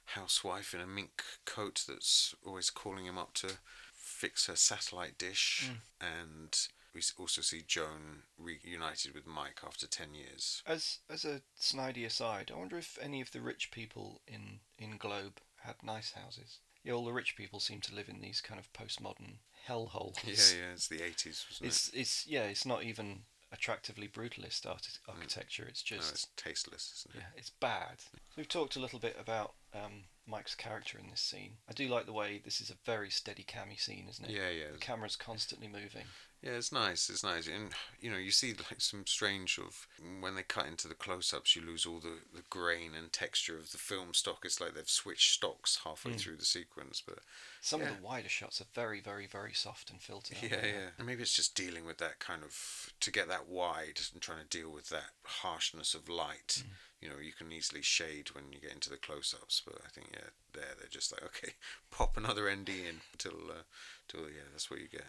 [0.05, 3.57] housewife in a mink coat that's always calling him up to
[3.93, 5.77] fix her satellite dish, mm.
[6.01, 10.63] and we also see Joan reunited with Mike after ten years.
[10.65, 14.97] As as a snidey aside, I wonder if any of the rich people in in
[14.97, 16.59] Globe had nice houses.
[16.83, 20.23] Yeah, all the rich people seem to live in these kind of postmodern hellholes.
[20.23, 24.99] Yeah, yeah, it's the eighties, wasn't It's it's yeah, it's not even attractively brutalist arti-
[25.07, 25.13] mm.
[25.13, 25.65] architecture.
[25.67, 25.91] It's it?
[25.91, 27.19] No, just it's tasteless, isn't it?
[27.19, 27.99] yeah, it's bad.
[27.99, 31.53] So we've talked a little bit about um, Mike's character in this scene.
[31.69, 34.31] I do like the way this is a very steady cammy scene, isn't it?
[34.31, 36.05] Yeah, yeah, The camera's constantly moving.
[36.45, 37.09] Yeah, it's nice.
[37.09, 39.87] It's nice, and you know, you see like some strange of
[40.19, 43.71] when they cut into the close-ups, you lose all the, the grain and texture of
[43.71, 44.41] the film stock.
[44.45, 46.19] It's like they've switched stocks halfway Mm.
[46.19, 47.17] through the sequence, but
[47.61, 47.89] Some Yeah.
[47.89, 50.37] of the wider shots are very, very, very soft and filtered.
[50.43, 50.69] yeah, they?
[50.73, 50.89] yeah.
[50.99, 54.43] And maybe it's just dealing with that kind of to get that wide and trying
[54.47, 56.61] to deal with that harshness of light.
[56.63, 56.69] Mm.
[57.01, 60.09] You know, you can easily shade when you get into the close-ups, but I think
[60.13, 61.53] yeah, there they're just like okay,
[61.89, 63.63] pop another ND in until uh,
[64.07, 65.05] till yeah, that's what you get.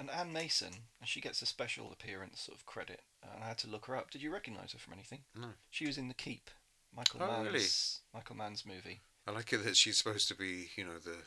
[0.00, 3.58] And Anne Mason, and she gets a special appearance sort of credit, and I had
[3.58, 4.10] to look her up.
[4.10, 5.20] Did you recognise her from anything?
[5.38, 5.48] No.
[5.68, 6.50] She was in The Keep,
[6.96, 7.64] Michael Oh, Mann's really?
[8.14, 9.02] Michael Mann's movie.
[9.26, 11.18] I like it that she's supposed to be, you know, the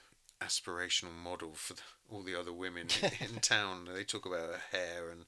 [0.43, 3.88] aspirational model for the, all the other women in, in town.
[3.93, 5.26] They talk about her hair and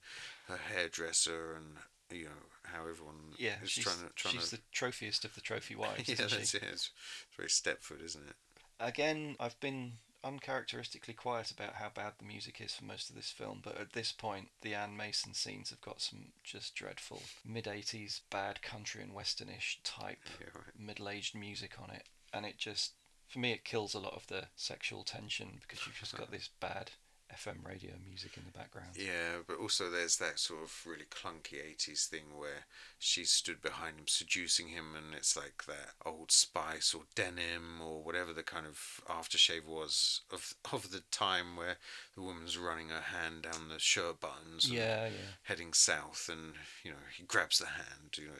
[0.48, 1.76] her hairdresser and
[2.10, 2.30] you know
[2.64, 4.56] how everyone Yeah, is trying to trying she's to.
[4.56, 6.02] the trophiest of the trophy wives.
[6.08, 6.58] yeah, isn't that's she?
[6.58, 6.64] it.
[6.72, 6.90] It's
[7.36, 8.34] very Stepford, isn't it?
[8.80, 9.92] Again, I've been
[10.26, 13.92] uncharacteristically quiet about how bad the music is for most of this film, but at
[13.92, 19.02] this point, the Anne Mason scenes have got some just dreadful mid 80s bad country
[19.02, 20.78] and westernish type Yeah, right.
[20.78, 22.92] middle aged music on it, and it just,
[23.28, 26.50] for me, it kills a lot of the sexual tension because you've just got this
[26.60, 26.90] bad
[27.32, 28.90] FM radio music in the background.
[28.96, 32.66] Yeah, but also there's that sort of really clunky 80s thing where
[32.98, 38.02] she's stood behind him seducing him and it's like that old spice or denim or
[38.02, 41.76] whatever the kind of aftershave was of of the time where
[42.14, 45.32] the woman's running her hand down the shirt buttons and Yeah, yeah.
[45.42, 46.54] heading south and
[46.84, 48.32] you know he grabs the hand you know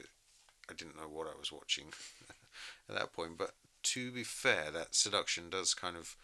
[0.69, 1.87] I didn't know what I was watching
[2.89, 3.51] at that point but
[3.83, 6.15] to be fair that seduction does kind of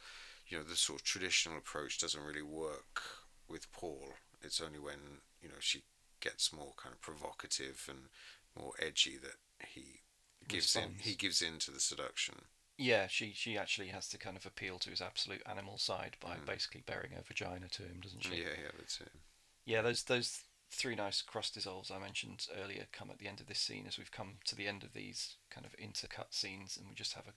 [0.48, 3.02] you know the sort of traditional approach doesn't really work
[3.48, 4.14] with Paul.
[4.42, 5.84] It's only when you know she
[6.20, 8.00] gets more kind of provocative and
[8.58, 9.36] more edgy that
[9.68, 10.02] he
[10.48, 10.98] gives Responds.
[11.00, 11.04] in.
[11.10, 12.36] He gives in to the seduction.
[12.78, 16.36] Yeah, she she actually has to kind of appeal to his absolute animal side by
[16.38, 16.46] Mm.
[16.46, 18.36] basically bearing her vagina to him, doesn't she?
[18.38, 19.12] Yeah, yeah, that's it.
[19.66, 20.42] Yeah, those those
[20.72, 23.98] three nice cross dissolves I mentioned earlier come at the end of this scene as
[24.00, 27.28] we've come to the end of these kind of intercut scenes, and we just have
[27.28, 27.34] a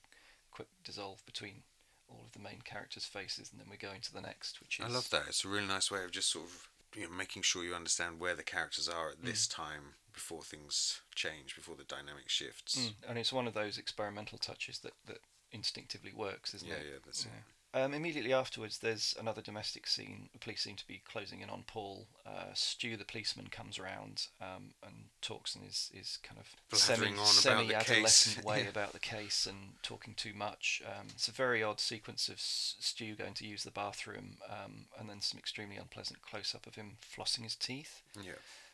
[0.50, 1.62] quick dissolve between
[2.08, 4.84] all of the main characters' faces, and then we go into the next, which is
[4.84, 5.24] I love that.
[5.28, 8.20] It's a really nice way of just sort of you know making sure you understand
[8.20, 12.78] where the characters are at this time before things change, before the dynamic shifts.
[12.78, 15.18] Mm, and it's one of those experimental touches that that
[15.52, 16.72] instinctively works, isn't it?
[16.72, 16.86] Yeah, it?
[16.92, 17.30] yeah, that's it.
[17.76, 20.30] Um, immediately afterwards, there's another domestic scene.
[20.32, 22.06] The police seem to be closing in on Paul.
[22.24, 26.96] Uh, Stu, the policeman, comes around um, and talks in his, his kind of semi,
[27.10, 28.44] Blathering on about the semi-adolescent case.
[28.46, 28.70] way Yeah.
[28.70, 30.80] about the case and talking too much.
[30.86, 35.10] Um, it's a very odd sequence of Stu going to use the bathroom um, and
[35.10, 38.32] then some extremely unpleasant close-up of him flossing his teeth Yeah.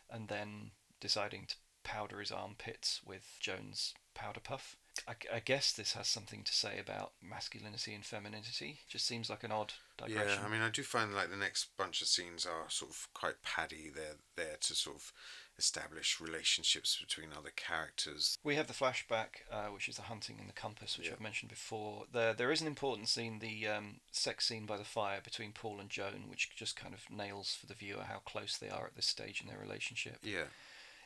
[0.08, 4.76] and then deciding to powder his armpits with Joan's powder puff.
[5.08, 8.80] I, I guess this has something to say about masculinity and femininity.
[8.88, 10.38] Just seems like an odd digression.
[10.40, 13.08] Yeah, I mean, I do find like the next bunch of scenes are sort of
[13.14, 13.90] quite paddy.
[13.94, 15.12] They're there to sort of
[15.58, 18.36] establish relationships between other characters.
[18.44, 21.14] we have the flashback, uh, which is the hunting and the compass, which Yeah.
[21.14, 22.04] I've mentioned before.
[22.12, 25.80] There, there is an important scene, the um, sex scene by the fire between Paul
[25.80, 28.94] and Joan, which just kind of nails for the viewer how close they are at
[28.96, 30.18] this stage in their relationship.
[30.22, 30.46] Yeah,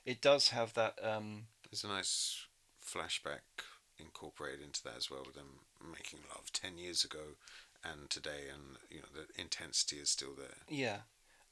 [0.04, 0.98] It does have that.
[1.02, 2.46] Um, there's a nice
[2.84, 3.40] flashback
[3.98, 5.60] incorporated into that as well, with them
[5.92, 7.36] making love ten years ago
[7.84, 10.56] and today, and you know the intensity is still there.
[10.68, 10.98] Yeah.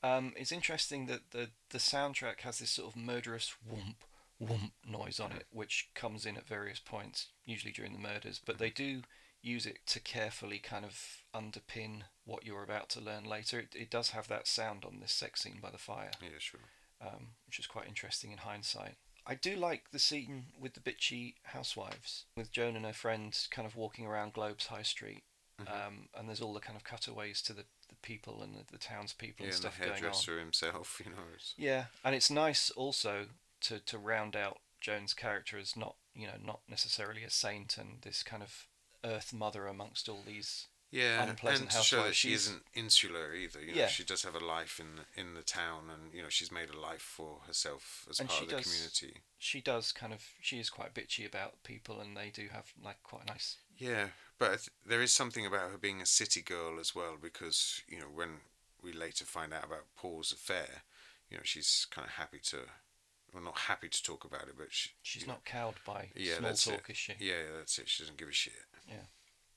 [0.02, 3.94] Um, it's interesting that the, the soundtrack has this sort of murderous whoomp,
[4.42, 8.58] whoomp noise on it, which comes in at various points, usually during the murders, but
[8.58, 9.00] they do
[9.40, 13.58] use it to carefully kind of underpin what you're about to learn later.
[13.60, 16.60] It, it does have that sound on this sex scene by the fire, Yeah, sure.
[17.00, 18.96] um, which is quite interesting in hindsight.
[19.26, 23.66] I do like the scene with the bitchy housewives, with Joan and her friends kind
[23.66, 25.22] of walking around Globe's High Street.
[25.60, 25.72] Mm-hmm.
[25.72, 28.78] Um, and there's all the kind of cutaways to the, the people and the, the
[28.78, 29.96] townspeople Yeah, and and the stuff going on.
[29.96, 31.18] hairdresser himself, you know.
[31.34, 33.26] It's, Yeah, and it's nice also
[33.62, 38.02] to, to round out Joan's character as not you know not necessarily a saint and
[38.02, 38.66] this kind of
[39.04, 40.66] Earth Mother amongst all these.
[40.94, 43.60] Yeah, unpleasant and to show that she She's- isn't insular either.
[43.60, 43.88] You know, Yeah.
[43.88, 46.70] she does have a life in the, in the town, and you know, she's made
[46.70, 49.22] a life for herself as And part of the does- community.
[49.38, 53.02] She does kind of she is quite bitchy about people, and they do have like
[53.02, 53.56] quite a nice.
[53.76, 57.98] Yeah, but there is something about her being a city girl as well, because you
[57.98, 58.40] know when
[58.82, 60.84] we later find out about Paul's affair,
[61.30, 62.58] you know she's kind of happy to,
[63.32, 66.10] well, not happy to talk about it, but she, She's you know, not cowed by
[66.14, 66.92] Yeah, small talk, it.
[66.92, 67.12] is she?
[67.18, 67.88] Yeah, yeah, that's it.
[67.88, 68.52] She doesn't give a shit.
[68.88, 68.96] Yeah.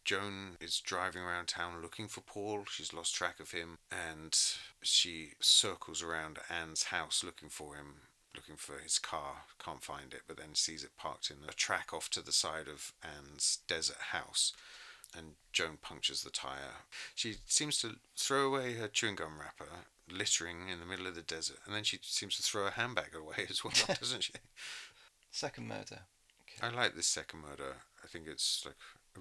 [0.08, 2.64] Joan is driving around town looking for Paul.
[2.72, 4.40] She's lost track of him, and
[4.82, 7.96] she circles around Anne's house looking for him,
[8.34, 9.44] looking for his car.
[9.62, 12.70] Can't find it, but then sees it parked in a track off to the side
[12.70, 14.54] of Anne's desert house.
[15.14, 16.86] And Joan punctures the tire.
[17.14, 21.22] She seems to throw away her chewing gum wrapper, littering in the middle of the
[21.22, 24.34] desert, and then she seems to throw her handbag away as well, doesn't she?
[25.32, 26.00] Second murder.
[26.62, 27.76] I like this second murder.
[28.04, 28.76] I think it's like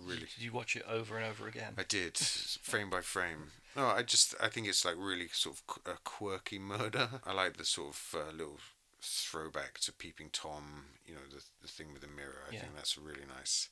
[0.05, 0.21] really.
[0.21, 1.75] Did you watch it over and over again?
[1.79, 3.51] I did, frame by frame.
[3.77, 7.09] No, I just I think it's like really sort of a quirky murder.
[7.25, 8.59] I like the sort of uh, little
[9.03, 10.85] throwback to Peeping Tom.
[11.05, 12.43] You know, the the thing with the mirror.
[12.51, 12.61] I Yeah.
[12.61, 13.69] think that's really nice.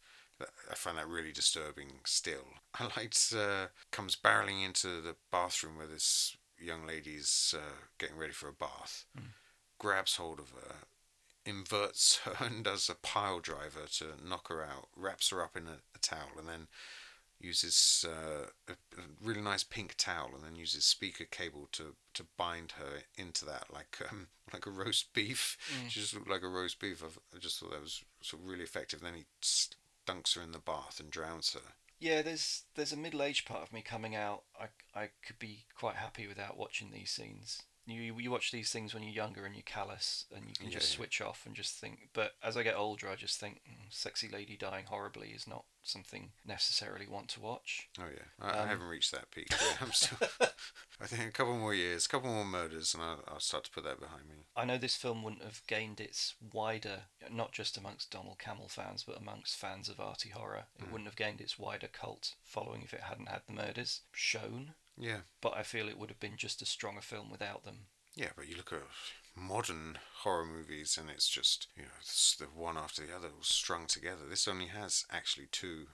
[0.70, 2.45] I find that really disturbing still.
[2.79, 8.33] I liked uh, comes barreling into the bathroom where this young lady's uh, getting ready
[8.33, 9.05] for a bath,
[9.79, 10.75] grabs hold of her,
[11.47, 15.68] inverts her and does a pile driver to knock her out, wraps her up in
[15.68, 16.68] a towel, and then
[17.40, 18.74] uses uh, a,
[19.22, 23.66] really nice pink towel, and then uses speaker cable to, to bind her into that
[23.72, 25.57] like um, like a roast beef.
[25.88, 27.02] She just looked like a roast beef.
[27.02, 29.00] I, I just thought that was sort of really effective.
[29.00, 29.24] Then he
[30.07, 31.72] dunks her in the bath and drowns her.
[31.98, 34.42] Yeah, there's there's a middle aged part of me coming out.
[34.61, 34.66] I
[34.98, 37.62] I could be quite happy without watching these scenes.
[37.87, 40.78] You you watch these things when you're younger and you're callous and you can Yeah,
[40.78, 40.97] just yeah.
[40.97, 42.09] switch off and just think.
[42.14, 45.64] But as I get older, I just think mm, sexy lady dying horribly is not
[45.82, 47.89] something necessarily want to watch.
[48.01, 49.49] Oh yeah, I, I Um, haven't reached that peak.
[49.51, 50.16] Yeah, I'm still.
[51.01, 53.70] I think a couple more years, a couple more murders, and I'll, I'll start to
[53.70, 54.47] put that behind me.
[54.57, 59.03] I know this film wouldn't have gained its wider, not just amongst Donald Cammell fans,
[59.07, 60.64] but amongst fans of arty horror.
[60.78, 64.74] It wouldn't have gained its wider cult following if it hadn't had the murders shown.
[64.97, 67.86] Yeah, But I feel it would have been just as strong a film without them.
[68.14, 68.82] yeah, but you look at
[69.34, 73.42] modern horror movies, and it's just you know it's the one after the other all
[73.42, 74.24] strung together.
[74.28, 75.86] This only has actually two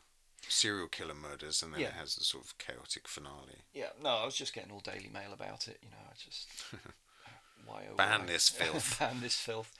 [0.48, 1.88] serial killer murders, and then Yeah.
[1.88, 3.62] it has the sort of chaotic finale.
[3.72, 5.78] Yeah, no, I was just getting all Daily Mail about it.
[5.82, 6.48] You know, I just
[7.64, 8.26] why oh Ban why?
[8.26, 8.98] this filth.
[8.98, 9.72] ban this filth.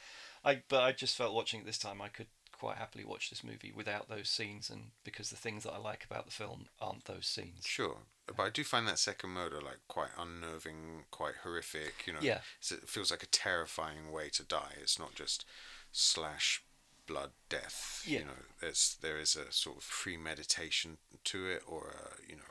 [0.45, 2.29] I but I just felt watching it this time I could
[2.61, 6.05] quite happily watch this movie without those scenes, and because the things that I like
[6.05, 7.65] about the film aren't those scenes.
[7.65, 7.97] Sure,
[8.27, 12.07] but I do find that second murder like quite unnerving, quite horrific.
[12.07, 12.41] You know, Yeah.
[12.71, 14.75] It feels like a terrifying way to die.
[14.81, 15.47] It's not just
[15.91, 16.63] slash
[17.07, 18.05] blood death.
[18.07, 18.19] Yeah.
[18.21, 22.43] You know, there's there is a sort of premeditation to it, or a, you know,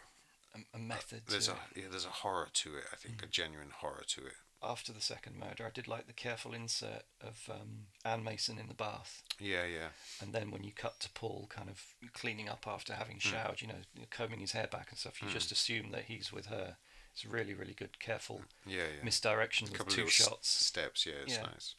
[0.55, 1.21] A, a method.
[1.27, 1.83] there's to a it.
[1.83, 2.85] yeah, there's a horror to it.
[2.91, 3.31] I think a mm.
[3.31, 4.37] genuine horror to it.
[4.61, 8.67] After the second murder, I did like the careful insert of um, Anne Mason in
[8.67, 9.87] the bath, Yeah, yeah,
[10.21, 11.81] and then when you cut to Paul kind of
[12.13, 13.75] cleaning up after having showered, you know,
[14.09, 16.75] combing his hair back and stuff, you just assume that he's with her.
[17.13, 19.03] It's really, really good, careful yeah, yeah.
[19.03, 20.49] misdirection with two little s- shots.
[20.49, 21.05] steps.
[21.05, 21.43] Yeah, it's Yeah.
[21.43, 21.75] nice.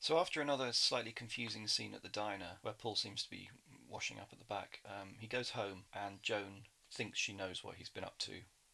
[0.00, 3.50] So after another slightly confusing scene at the diner, where Paul seems to be
[3.88, 7.76] washing up at the back, um, he goes home, and Joan thinks she knows what
[7.76, 8.32] he's been up to,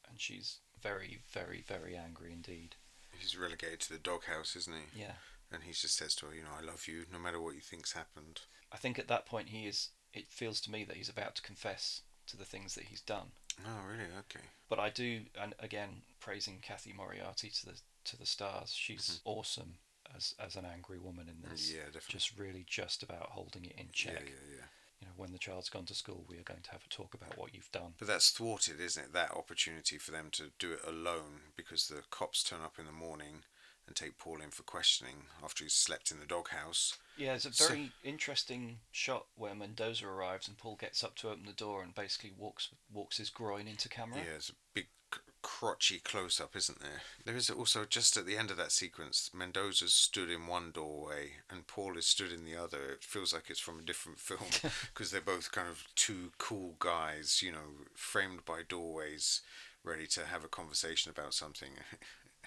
[0.09, 2.77] and she's very, very, very angry indeed.
[3.19, 5.01] He's relegated to the doghouse, isn't he?
[5.01, 5.12] Yeah,
[5.53, 7.61] And he just says to her, you know, I love you, no matter what you
[7.61, 8.43] think's happened.
[8.73, 9.91] I think at that point he is.
[10.12, 13.33] It feels to me that he's about to confess to the things that he's done.
[13.67, 14.09] Oh, really?
[14.21, 14.47] Okay.
[14.69, 18.73] But I do, and again, praising Cathy Moriarty to the to the stars.
[18.73, 19.75] She's awesome
[20.15, 21.69] as as an angry woman in this.
[21.69, 21.77] Mm-hmm.
[21.79, 22.12] Yeah, definitely.
[22.12, 24.15] Just really just about holding it in check.
[24.15, 24.67] Yeah, yeah, yeah.
[25.05, 27.13] You know, when the child's gone to school, we are going to have a talk
[27.13, 27.93] about what you've done.
[27.99, 29.13] But that's thwarted, isn't it?
[29.13, 32.93] That opportunity for them to do it alone because the cops turn up in the
[32.93, 33.43] morning
[33.87, 36.97] and take Paul in for questioning after he's slept in the doghouse.
[37.19, 41.29] Yeah, it's a So- very interesting shot where Mendoza arrives and Paul gets up to
[41.29, 44.21] open the door and basically walks walks his groin into camera.
[44.25, 44.55] Yeah, it's a
[45.65, 47.01] crotchy close up, isn't there?
[47.25, 51.37] There is also just at the end of that sequence, Mendoza's stood in one doorway
[51.51, 52.79] and Paul is stood in the other.
[52.93, 54.51] It feels like it's from a different film
[54.93, 59.41] because they're both kind of two cool guys, you know, framed by doorways,
[59.83, 61.71] ready to have a conversation about something.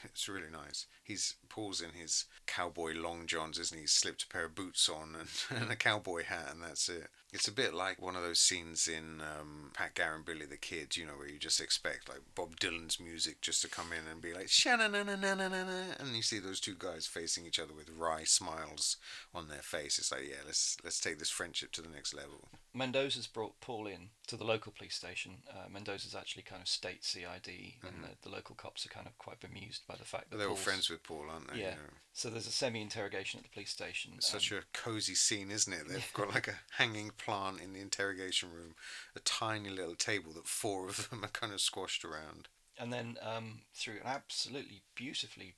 [0.03, 0.85] It's really nice.
[1.03, 3.81] He's Paul's in his cowboy long johns, isn't he?
[3.81, 5.27] He's slipped a pair of boots on and,
[5.59, 7.07] and a cowboy hat, and that's it.
[7.33, 10.57] It's a bit like one of those scenes in um, Pat Garrett and Billy the
[10.57, 14.09] Kid, you know, where you just expect like Bob Dylan's music just to come in
[14.09, 17.05] and be like na na na na na na, and you see those two guys
[17.05, 18.97] facing each other with wry smiles
[19.35, 19.99] on their face.
[19.99, 22.47] It's like, yeah, let's let's take this friendship to the next level.
[22.77, 25.37] Mendoza's brought Paul in to the local police station.
[25.49, 27.47] Uh, Mendoza's actually kind of state CID,
[27.81, 30.39] and the, the local cops are kind of quite bemused by the fact that Mm-hmm.
[30.39, 31.61] They're all friends with Paul, aren't they?
[31.61, 31.71] Yeah.
[31.71, 31.93] Know?
[32.13, 34.13] So there's a semi-interrogation at the police station.
[34.17, 35.87] It's such um, a cozy scene, isn't it?
[35.89, 38.75] They've got like a hanging plant in the interrogation room,
[39.15, 42.47] a tiny little table that four of them are kind of squashed around.
[42.79, 45.55] and then um, through an absolutely beautifully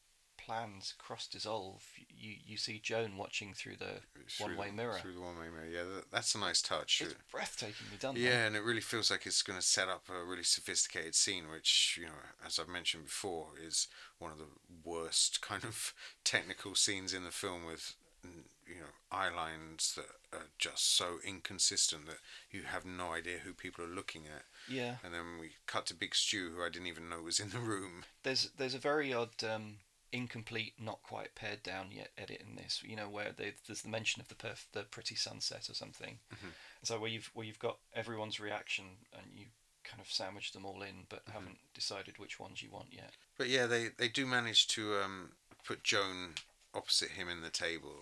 [0.50, 4.02] planned cross dissolve, you you see Joan watching through the
[4.40, 4.98] one-way mirror.
[5.00, 7.04] Through the one-way mirror, yeah, that, that's a nice touch.
[7.06, 8.16] It's breathtakingly done.
[8.16, 8.22] though.
[8.22, 11.52] Yeah, and it really feels like it's going to set up a really sophisticated scene,
[11.52, 12.14] which, you know,
[12.46, 13.88] as I've mentioned before, is
[14.18, 14.48] one of the
[14.84, 15.94] worst kind of
[16.24, 17.94] technical scenes in the film with,
[18.24, 22.18] you know, eye lines that are just so inconsistent that
[22.50, 24.46] you have no idea who people are looking at.
[24.68, 24.96] Yeah.
[25.04, 27.60] And then we cut to Big Stu, who I didn't even know was in the
[27.60, 28.04] room.
[28.24, 29.78] There's there's a very odd um,
[30.12, 32.82] incomplete, not quite pared down yet edit in this.
[32.84, 36.20] You know where they, there's the mention of the perf- the pretty sunset or something.
[36.34, 36.52] Mhm.
[36.84, 39.46] So where you've where you've got everyone's reaction and you
[39.84, 43.14] kind of sandwich them all in, but haven't decided which ones you want yet.
[43.38, 45.30] But yeah, they, they do manage to um,
[45.66, 46.36] put Joan
[46.74, 47.96] opposite him in the table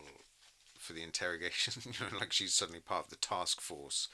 [0.78, 1.74] for the interrogation.
[1.86, 4.08] you know, like she's suddenly part of the task force.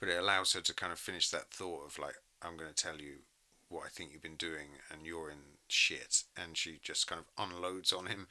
[0.00, 2.74] But it allows her to kind of finish that thought of like, I'm going to
[2.74, 3.18] tell you
[3.70, 6.24] what I think you've been doing, and you're in shit.
[6.36, 8.26] And she just kind of unloads on him.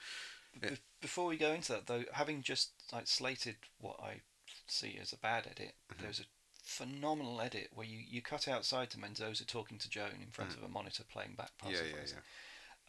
[0.61, 0.69] Yeah.
[0.71, 4.21] Be- Before we go into that, though, having just like slated what I
[4.67, 6.03] see as a bad edit, Mm-hmm.
[6.03, 6.23] there's a
[6.63, 10.57] phenomenal edit where you, you cut outside to Mendoza talking to Joan in front Mm.
[10.57, 12.13] of a monitor playing back Yeah, parts of yeah, voice.
[12.15, 12.21] yeah.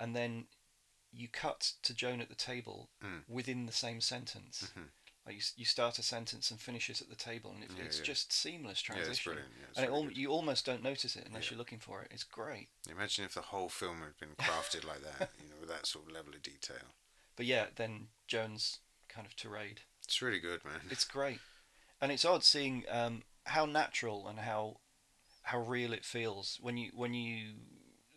[0.05, 0.46] and then
[1.12, 3.22] you cut to Joan at the table Mm.
[3.28, 4.70] within the same sentence.
[4.76, 4.88] Mhm.
[5.27, 7.85] Like you, you start a sentence and finish it at the table, and it, Yeah,
[7.85, 8.05] it's yeah.
[8.05, 9.11] just seamless Yeah, transition.
[9.12, 9.49] it's brilliant.
[9.59, 12.03] Yeah, it's and it really al- you almost don't notice it unless you're looking for
[12.03, 12.09] it.
[12.11, 12.68] It's great.
[12.91, 16.07] Imagine if the whole film had been crafted like that, you know, with that sort
[16.07, 16.77] of level of detail.
[17.37, 19.81] But yeah, then Joan's kind of tirade.
[20.05, 20.81] It's really good, man.
[20.91, 21.39] It's great,
[22.01, 24.81] and it's odd seeing um, how natural and how
[25.45, 27.53] how real it feels when you when you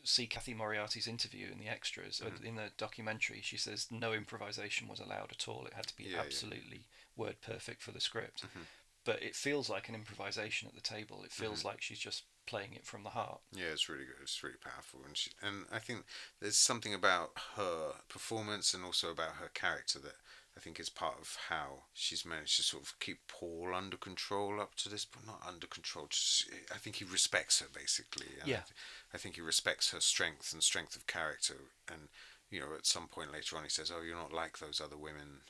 [0.03, 2.43] see Cathy Moriarty's interview in the extras or Mhm.
[2.43, 3.39] in the documentary.
[3.41, 5.65] She says no improvisation was allowed at all.
[5.65, 6.19] It had to be yeah.
[6.19, 6.85] absolutely
[7.15, 8.43] word perfect for the script.
[8.43, 8.67] Mhm.
[9.05, 11.23] But it feels like an improvisation at the table.
[11.23, 11.67] It feels Mm-hmm.
[11.67, 13.41] like she's just playing it from the heart.
[13.51, 14.15] Yeah, it's really good.
[14.21, 16.05] It's really powerful, and she, and I think
[16.39, 20.15] there's something about her performance and also about her character that
[20.55, 24.61] I think is part of how she's managed to sort of keep Paul under control
[24.61, 26.07] up to this, but not under control.
[26.09, 28.27] Just, I think he respects her basically.
[28.35, 28.61] and I Yeah.
[28.61, 28.77] th-
[29.13, 32.09] I think he respects her strength and strength of character, and
[32.49, 34.97] you know, at some point later on, he says, "Oh, you're not like those other
[34.97, 35.43] women."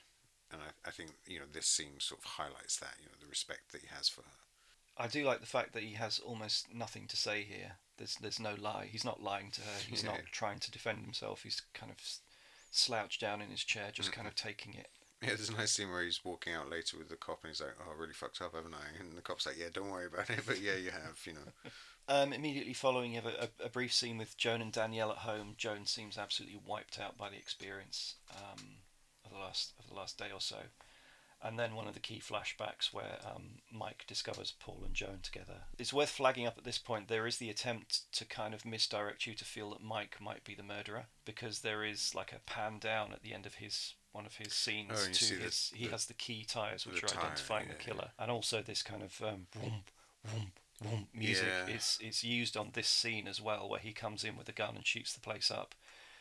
[0.54, 3.28] And I, I think you know this scene sort of highlights that you know the
[3.28, 4.38] respect that he has for her.
[4.96, 7.74] I do like the fact that he has almost nothing to say here.
[7.98, 8.88] There's there's no lie.
[8.92, 9.80] He's not lying to her.
[9.90, 11.44] He's not trying to defend himself.
[11.44, 11.98] He's kind of
[12.72, 14.88] slouched down in his chair, just kind of taking it.
[15.22, 17.62] Yeah, there's a nice scene where he's walking out later with the cop and he's
[17.62, 20.08] like, "Oh, I really fucked up, haven't I?" And the cop's like, "Yeah, don't worry
[20.08, 21.70] about it, but yeah, you have, you know."
[22.10, 25.56] Um, immediately following, you have a, a, brief scene with Joan and Danielle at home.
[25.58, 28.80] Joan seems absolutely wiped out by the experience um,
[29.34, 30.58] the last of the last day or so,
[31.42, 35.64] and then one of the key flashbacks where um, Mike discovers Paul and Joan together.
[35.78, 37.08] It's worth flagging up at this point.
[37.08, 40.56] There is the attempt to kind of misdirect you to feel that Mike might be
[40.56, 44.26] the murderer because there is like a pan down at the end of his one
[44.28, 47.08] of his scenes Oh, to see the- he the- has the key tires which are
[47.08, 47.86] tire, identifying yeah, the yeah.
[47.86, 49.48] killer, and also this kind of um,
[51.14, 51.74] music Yeah.
[51.76, 54.76] is it's used on this scene as well, where he comes in with a gun
[54.76, 55.76] and shoots the place up.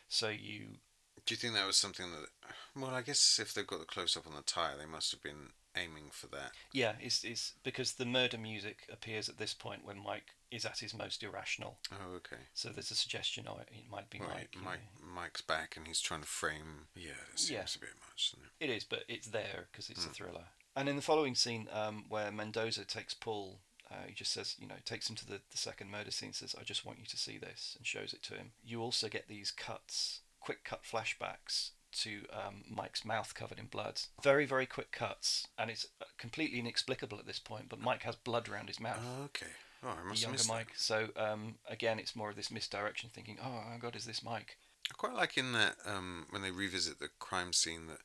[0.09, 0.77] So you,
[1.25, 2.27] Do you think that was something that?
[2.75, 5.23] Well, I guess if they've got the close up on the tire, they must have
[5.23, 6.51] been aiming for that.
[6.71, 10.79] yeah, it's, it's because the murder music appears at this point when Mike is at
[10.79, 11.77] his most irrational.
[11.91, 12.43] Oh, okay.
[12.53, 14.63] So there's a suggestion, oh, it might be Right, Mike.
[14.63, 15.13] Mike, know.
[15.15, 16.87] Mike's back and he's trying to frame.
[16.95, 17.65] Yeah, that seems Yeah.
[17.77, 18.35] a bit much.
[18.59, 18.65] It?
[18.65, 20.13] It is, but it's there because it's a Mm.
[20.13, 20.45] thriller.
[20.75, 23.59] And in the following scene, um, where Mendoza takes Paul,
[23.89, 26.53] uh, he just says, you know, takes him to the, the second murder scene, says,
[26.59, 28.51] I just want you to see this, and shows it to him.
[28.63, 34.01] You also get these cuts, quick cut flashbacks to um, Mike's mouth covered in blood.
[34.23, 38.15] Very, very quick cuts, and it's uh, completely inexplicable at this point, but Mike has
[38.15, 38.99] blood around his mouth.
[38.99, 39.51] Oh, okay.
[39.83, 40.53] Oh, I the must have younger missed that.
[40.53, 40.71] Mike.
[40.75, 44.57] So um, again, it's more of this misdirection, thinking, "Oh my God, is this Mike?"
[44.91, 47.99] I quite like in that um, when they revisit the crime scene that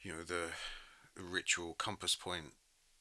[0.00, 0.50] you know the
[1.16, 2.52] ritual compass point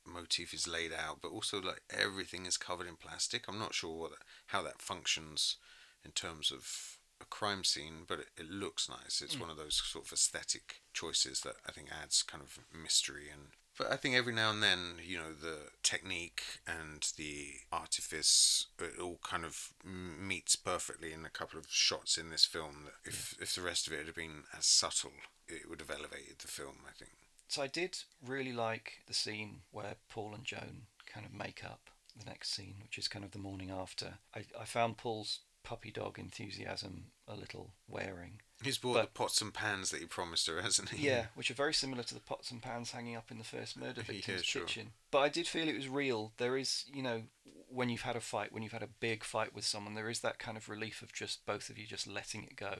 [0.05, 3.45] motif is laid out, but also like everything is covered in plastic.
[3.47, 4.11] I'm not sure what
[4.47, 5.57] how that functions
[6.03, 9.21] in terms of a crime scene, but it, it looks nice.
[9.21, 9.41] It's mm.
[9.41, 13.49] one of those sort of aesthetic choices that I think adds kind of mystery and.
[13.77, 18.99] But I think every now and then, you know, the technique and the artifice, it
[18.99, 22.85] all kind of meets perfectly in a couple of shots in this film.
[22.85, 25.13] That if if the rest of it had been as subtle,
[25.47, 26.77] it would have elevated the film.
[26.87, 27.11] I think.
[27.47, 31.91] So I did really like the scene where Paul and Joan kind of make up
[32.17, 34.17] the next scene, which is kind of the morning after.
[34.35, 38.41] I, I found Paul's puppy dog enthusiasm a little wearing.
[38.63, 41.05] He's bought But- the pots and pans that he promised her, hasn't he?
[41.07, 43.75] Yeah, which are very similar to the pots and pans hanging up in the first
[43.77, 44.61] murder Yeah, victim's sure.
[44.63, 44.91] kitchen.
[45.11, 46.31] But I did feel it was real.
[46.37, 47.23] There is, you know,
[47.69, 50.21] when you've had a fight, when you've had a big fight with someone, there is
[50.21, 52.75] that kind of relief of just both of you just letting it go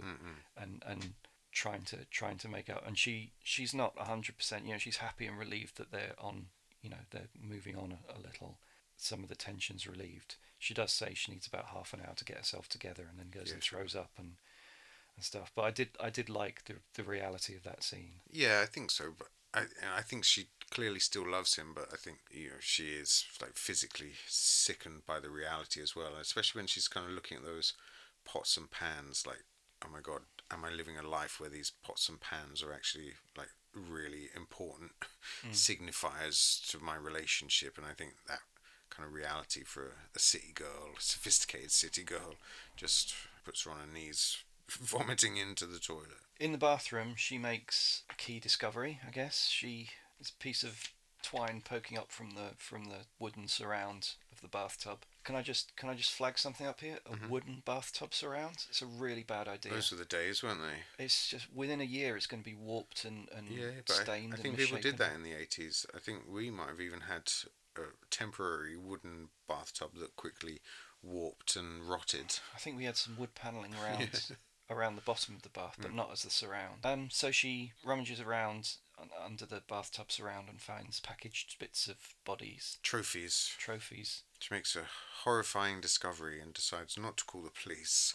[0.56, 1.14] and and
[1.52, 2.84] trying to trying to make out.
[2.88, 4.66] And she she's not hundred percent.
[4.66, 6.48] You know, she's happy and relieved that they're on.
[6.82, 8.58] You know, they're moving on a, a little.
[8.98, 10.36] Some of the tensions relieved.
[10.60, 13.30] She does say she needs about half an hour to get herself together, and then
[13.30, 14.34] goes Yeah, and throws up and
[15.18, 15.52] and stuff.
[15.56, 18.22] But I did I did like the the reality of that scene.
[18.32, 19.14] Yeah, I think so.
[19.18, 19.64] But I,
[19.98, 21.74] I think she clearly still loves him.
[21.76, 26.14] But I think you know she is like physically sickened by the reality as well,
[26.22, 27.74] especially when she's kind of looking at those
[28.26, 29.26] pots and pans.
[29.28, 29.44] Like,
[29.86, 30.22] oh my god,
[30.52, 34.92] am I living a life where these pots and pans are actually like really important
[35.46, 35.52] mm.
[35.52, 37.78] signifiers to my relationship?
[37.78, 38.40] And I think that
[38.90, 42.36] kind of reality for a city girl, a sophisticated city girl,
[42.76, 43.14] just
[43.46, 44.38] puts her on her knees,
[44.70, 46.22] vomiting into the toilet.
[46.40, 49.00] In the bathroom, she makes a key discovery.
[49.08, 50.92] I guess she it's a piece of
[51.24, 55.00] twine poking up from the from the wooden surround of the bathtub.
[55.24, 57.00] Can I just can I just flag something up here?
[57.06, 58.66] A wooden bathtub surround.
[58.70, 59.72] It's a really bad idea.
[59.72, 59.76] Mm-hmm.
[59.76, 61.04] Those were the days, weren't they?
[61.04, 64.34] It's just within a year, it's going to be warped and, and Yeah, I, stained.
[64.34, 65.86] I and think people did that in the eighties.
[65.94, 67.32] I think we might have even had
[67.80, 70.60] a temporary wooden bathtub that quickly
[71.04, 72.40] warped and rotted.
[72.56, 74.32] I think we had some wood panelling around
[74.70, 76.86] around the bottom of the bath, but not as the surround.
[76.86, 78.74] Um, so she rummages around
[79.24, 83.54] under the bathtub surround and finds packaged bits of bodies, Trophies.
[83.58, 84.24] trophies.
[84.40, 84.84] She makes a
[85.24, 88.14] horrifying discovery and decides not to call the police.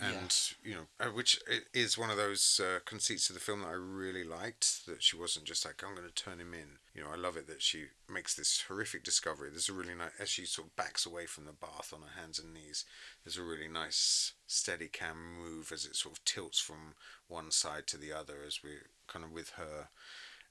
[0.00, 1.40] And you know, uh, which
[1.72, 4.86] is one of those uh, conceits of the film that I really liked.
[4.86, 7.36] That she wasn't just like, "I'm going to turn him in." You know, I love
[7.36, 9.50] it that she makes this horrific discovery.
[9.50, 12.20] There's a really nice as she sort of backs away from the bath on her
[12.20, 12.84] hands and knees.
[13.24, 16.94] There's a really nice Steadicam move as it sort of tilts from
[17.28, 18.70] one side to the other as we
[19.08, 19.88] kind of with her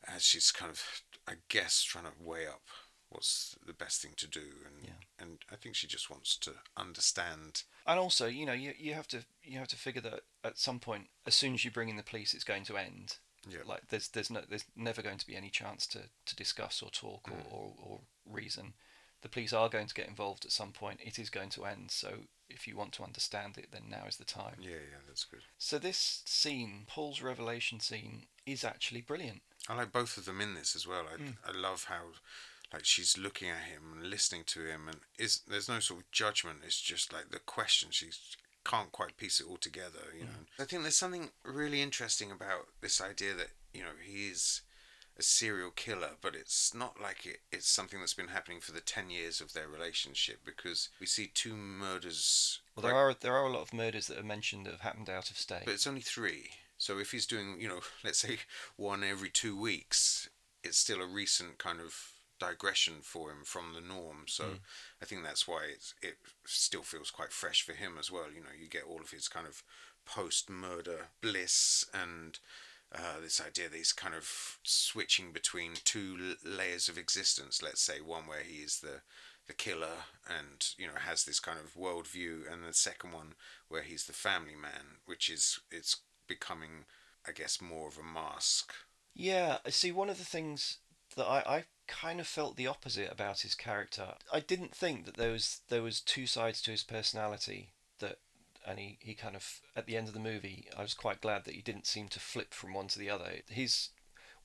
[0.08, 0.84] as she's kind of
[1.28, 2.62] I guess trying to weigh up
[3.16, 5.00] what's the best thing to do and Yeah.
[5.18, 9.08] and I think she just wants to understand And also, you know, you you have
[9.10, 11.98] to you have to figure that at some point, as soon as you bring in
[11.98, 13.18] the police, it's going to end.
[13.48, 13.60] Yeah.
[13.66, 16.90] Like there's there's no there's never going to be any chance to, to discuss or
[16.90, 17.52] talk or, mm.
[17.52, 18.74] or, or reason.
[19.22, 21.00] The police are going to get involved at some point.
[21.04, 21.90] It is going to end.
[21.92, 22.10] So
[22.50, 24.58] if you want to understand it, then now is the time.
[24.60, 29.42] yeah yeah that's good So this scene, Paul's revelation scene, is actually brilliant.
[29.68, 31.30] I like both of them in this as well I, hmm.
[31.44, 32.04] I love how
[32.76, 36.12] like she's looking at him and listening to him and is there's no sort of
[36.12, 38.08] judgment it's just like the question she
[38.66, 40.62] can't quite piece it all together you know mm.
[40.62, 44.62] I think there's something really interesting about this idea that you know he is
[45.18, 48.82] a serial killer, but it's not like it, it's something that's been happening for the
[48.82, 52.60] 10 years of their relationship because we see two murders.
[52.76, 55.10] Well, there are there are a lot of murders that are mentioned that have happened
[55.10, 55.64] out of state.
[55.64, 56.50] But it's only three.
[56.78, 58.40] So if he's doing, you know, let's say
[58.76, 60.30] one every two weeks,
[60.64, 61.96] it's still a recent kind of
[62.40, 64.26] digression for him from the norm.
[64.28, 64.46] So
[65.02, 65.68] I think that's why
[66.02, 68.32] it still feels quite fresh for him as well.
[68.34, 69.64] You know, you get all of his kind of
[70.06, 72.40] post murder bliss and
[72.94, 76.16] uh, this idea that he's kind of switching between two
[76.46, 77.62] l- layers of existence.
[77.62, 79.02] Let's say one where he is the
[79.48, 83.34] the killer and you know has this kind of worldview, and the second one
[83.68, 86.86] where he's the family man, which is it's becoming,
[87.28, 88.74] I guess, more of a mask.
[89.14, 89.92] Yeah, I see.
[89.92, 90.78] One of the things
[91.16, 94.14] that I, I kind of felt the opposite about his character.
[94.32, 98.18] I didn't think that there was there was two sides to his personality that,
[98.68, 101.46] and he, he kind of at the end of the movie, I was quite glad
[101.46, 103.30] that he didn't seem to flip from one to the other.
[103.50, 103.90] His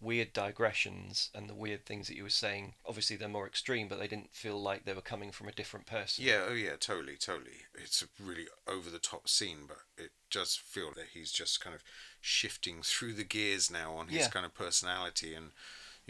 [0.00, 3.98] weird digressions and the weird things that he was saying, obviously they're more extreme, but
[3.98, 6.24] they didn't feel like they were coming from a different person.
[6.24, 7.66] Yeah, oh yeah, totally, totally.
[7.74, 11.74] It's a really over the top scene, but it does feel that he's just kind
[11.76, 11.82] of
[12.20, 14.28] shifting through the gears now on his Yeah.
[14.28, 15.50] kind of personality, and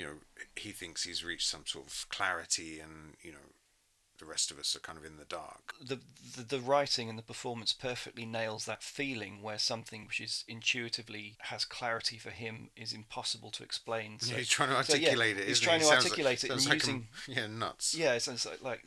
[0.00, 0.12] you know
[0.56, 3.38] he thinks he's reached some sort of clarity, and you know
[4.18, 5.74] the rest of us are kind of in the dark.
[5.86, 5.98] the,
[6.36, 11.36] the the writing and the performance perfectly nails that feeling where something which is intuitively
[11.52, 14.18] has clarity for him is impossible to explain.
[14.20, 15.44] So, Yeah, he's trying to so, yeah, articulate it.
[15.48, 15.84] He's isn't trying he?
[15.84, 17.94] to Sounds like- articulate it and like using a- yeah nuts.
[17.94, 18.84] yeah, it's, it's like, like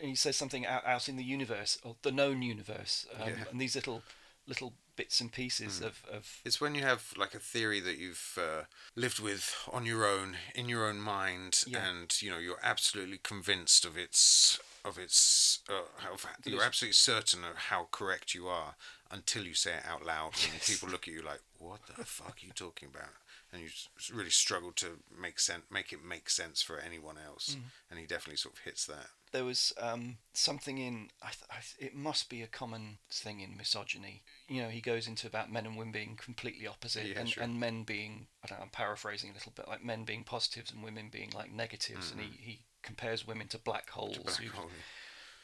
[0.00, 3.44] he says something out, out in the universe or the known universe, um, Yeah.
[3.50, 4.02] and these little
[4.46, 5.86] little bits and pieces Mm.
[5.86, 9.86] of, of It's when you have like a theory that you've uh, lived with on
[9.86, 11.86] your own, in your own mind, Yeah.
[11.86, 15.60] and you know you're absolutely convinced of its of its.
[15.68, 15.82] Uh,
[16.12, 18.76] of, you're absolutely certain of how correct you are
[19.10, 20.68] until you say it out loud, and Yes.
[20.68, 23.10] people look at you like, "What the fuck are you talking about?"
[23.52, 23.70] And you
[24.12, 27.54] really struggle to make sense, make it make sense for anyone else.
[27.54, 27.62] Mm.
[27.90, 29.08] And he definitely sort of hits that.
[29.32, 33.40] there was um, something in I, th- I th- it must be a common thing
[33.40, 37.18] in misogyny you know he goes into about men and women being completely opposite Yeah,
[37.20, 37.42] and, sure.
[37.42, 40.70] and men being I don't know, I'm paraphrasing a little bit like men being positives
[40.72, 44.50] and women being like negatives and he, he compares women to black holes Black who-
[44.56, 44.70] hole.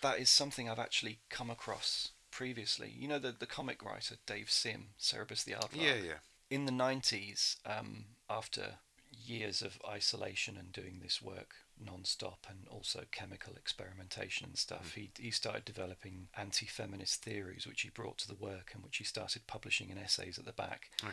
[0.03, 4.51] that is something I've actually come across previously you know the, the comic writer Dave
[4.51, 6.19] Sim Cerebus the Aardvark Yeah, yeah.
[6.51, 8.75] in the 90s, um, after
[9.11, 11.55] years of isolation and doing this work
[11.85, 14.95] non-stop and also chemical experimentation and stuff, mm.
[14.95, 19.05] he, he started developing anti-feminist theories, which he brought to the work and which he
[19.05, 20.91] started publishing in essays at the back.
[21.03, 21.13] Okay.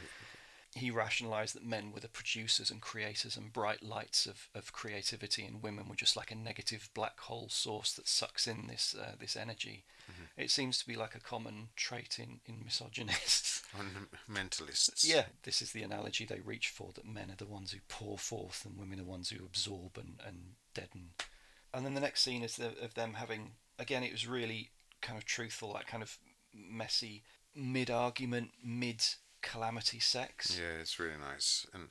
[0.76, 5.44] He rationalized that men were the producers and creators and bright lights of, of creativity,
[5.44, 9.14] and women were just like a negative black hole source that sucks in this uh,
[9.20, 9.86] this energy.
[10.38, 13.64] It seems to be like a common trait in, in misogynists.
[13.80, 15.08] On mentalists.
[15.08, 18.18] Yeah, this is the analogy they reach for that men are the ones who pour
[18.18, 21.10] forth and women are the ones who absorb and, and deaden.
[21.74, 25.18] And then the next scene is the, of them having, again, it was really kind
[25.18, 26.18] of truthful, that kind of
[26.54, 27.24] messy
[27.56, 29.04] mid argument, mid
[29.42, 30.58] calamity sex.
[30.60, 31.90] Yeah, it's really nice, and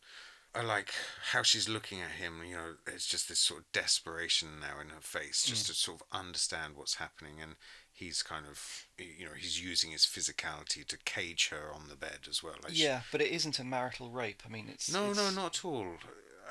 [0.55, 0.92] I like
[1.32, 2.42] how she's looking at him.
[2.49, 5.68] You know, there's just this sort of desperation now in her face, just mm.
[5.68, 7.57] to sort of understand what's happening, and
[7.92, 12.20] he's kind of, you know, he's using his physicality to cage her on the bed
[12.28, 12.55] as well.
[12.62, 14.42] Like she- Yeah, but it isn't a marital rape.
[14.46, 14.92] I mean, it's.
[14.92, 15.96] no, no, not at all.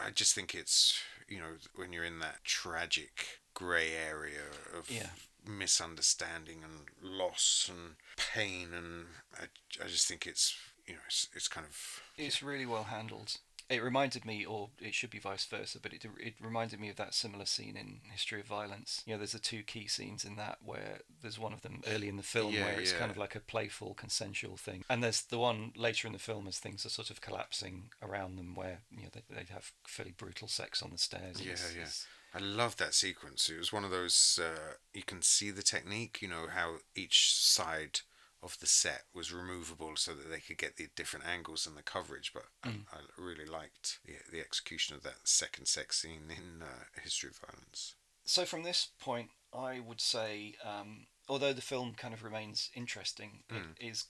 [0.05, 4.41] I just think it's, you know, when you're in that tragic grey area
[4.77, 5.09] of Yeah.
[5.45, 9.07] misunderstanding and loss and pain, and
[9.39, 9.45] I,
[9.83, 10.55] I just think it's,
[10.87, 13.37] you know, it's, it's kind of It's really well handled.
[13.69, 16.95] It reminded me, or it should be vice versa, but it it reminded me of
[16.95, 19.03] that similar scene in History of Violence.
[19.05, 22.07] You know, there's the two key scenes in that where there's one of them early
[22.07, 22.99] in the film Yeah, where it's yeah.
[22.99, 26.47] kind of like a playful, consensual thing, and there's the one later in the film
[26.47, 30.13] as things are sort of collapsing around them where you know they they have fairly
[30.13, 31.41] brutal sex on the stairs.
[31.41, 31.81] Yeah, it's- yeah.
[31.81, 33.49] it's- I love that sequence.
[33.49, 36.21] It was one of those uh, you can see the technique.
[36.21, 38.01] You know how each side
[38.43, 41.81] of the set was removable so that they could get the different angles and the
[41.83, 42.31] coverage.
[42.33, 42.85] But Mm.
[42.93, 47.29] I, I really liked the, the execution of that second sex scene in uh, History
[47.29, 47.95] of Violence.
[48.25, 53.43] So from this point, I would say, um, although the film kind of remains interesting,
[53.51, 53.75] Mm.
[53.79, 54.05] it is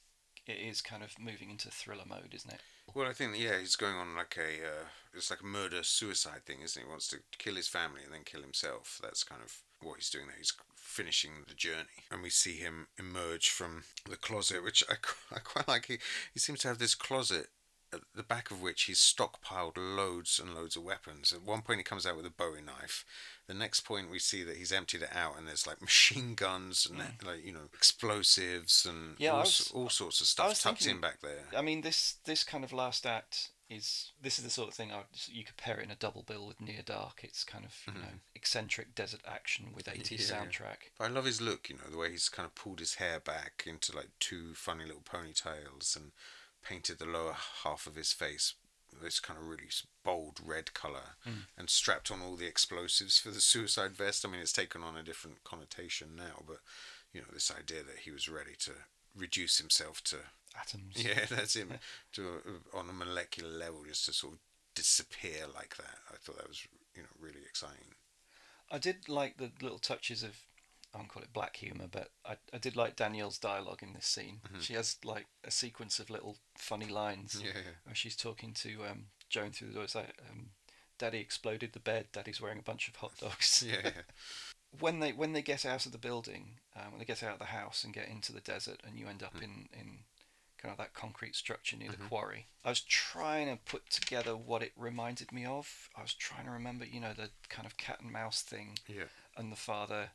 [0.46, 2.62] it is kind of moving into thriller mode, isn't it?
[2.94, 6.46] Well, I think yeah, he's going on like a uh, it's like a murder suicide
[6.46, 6.86] thing, isn't he?
[6.86, 8.98] He wants to kill his family and then kill himself.
[9.04, 10.38] That's kind of what he's doing there.
[10.38, 10.54] He's
[10.88, 14.96] finishing the journey, and we see him emerge from the closet, which I,
[15.36, 15.86] I quite like.
[15.88, 15.98] He
[16.34, 17.48] he seems to have this closet.
[17.94, 21.32] At the back of which he's stockpiled loads and loads of weapons.
[21.32, 23.06] At one point, he comes out with a Bowie knife.
[23.48, 26.86] The next point, we see that he's emptied it out, and there's like machine guns
[26.86, 27.26] and mm.
[27.26, 31.02] like you know explosives and Yeah, all, was- all sorts of stuff tucked thinking- in
[31.02, 31.46] back there.
[31.58, 34.92] I mean, this this kind of last act is this is the sort of thing
[34.92, 37.22] I would, you could pair it in a double bill with Near Dark.
[37.24, 40.16] It's kind of you know eccentric desert action with 80s Mm-hmm.
[40.16, 40.78] Yeah, soundtrack.
[40.98, 43.20] But I love his look, you know, the way he's kind of pulled his hair
[43.20, 46.12] back into like two funny little ponytails and
[46.64, 48.54] painted the lower half of his face
[49.02, 49.70] this kind of really
[50.04, 51.18] bold red colour
[51.58, 54.26] and strapped on all the explosives for the suicide vest.
[54.26, 56.58] I mean, it's taken on a different connotation now, but
[57.14, 58.72] you know, this idea that he was ready to
[59.16, 60.18] reduce himself to
[60.60, 60.96] Atoms.
[61.04, 61.72] yeah, that's him
[62.14, 62.42] to
[62.74, 64.40] on a molecular level, just to sort of
[64.76, 65.98] disappear like that.
[66.12, 67.96] I thought that was you know really exciting.
[68.72, 70.36] I did like the little touches of
[70.94, 74.06] I won't call it black humour, but I, I did like Danielle's dialogue in this
[74.06, 74.40] scene.
[74.60, 77.46] She has like a sequence of little funny lines Mm-hmm.
[77.46, 77.72] Yeah, yeah.
[77.84, 79.84] where she's talking to um, Joan through the door.
[79.84, 80.48] It's like, um,
[80.98, 82.08] Daddy exploded the bed.
[82.14, 83.64] Daddy's wearing a bunch of hot dogs.
[83.70, 83.92] Yeah, yeah.
[84.80, 87.40] when they when they get out of the building, um, when they get out of
[87.40, 89.26] the house and get into the desert, and you end Mm.
[89.28, 90.00] up in in
[90.62, 92.02] kind of that concrete structure near Mm-hmm.
[92.04, 92.46] the quarry.
[92.66, 95.90] I was trying to put together what it reminded me of.
[95.96, 99.06] I was trying to remember, you know, the kind of cat and mouse thing, Yeah.
[99.38, 100.12] and the father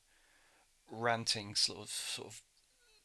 [0.91, 2.43] ranting sort of sort of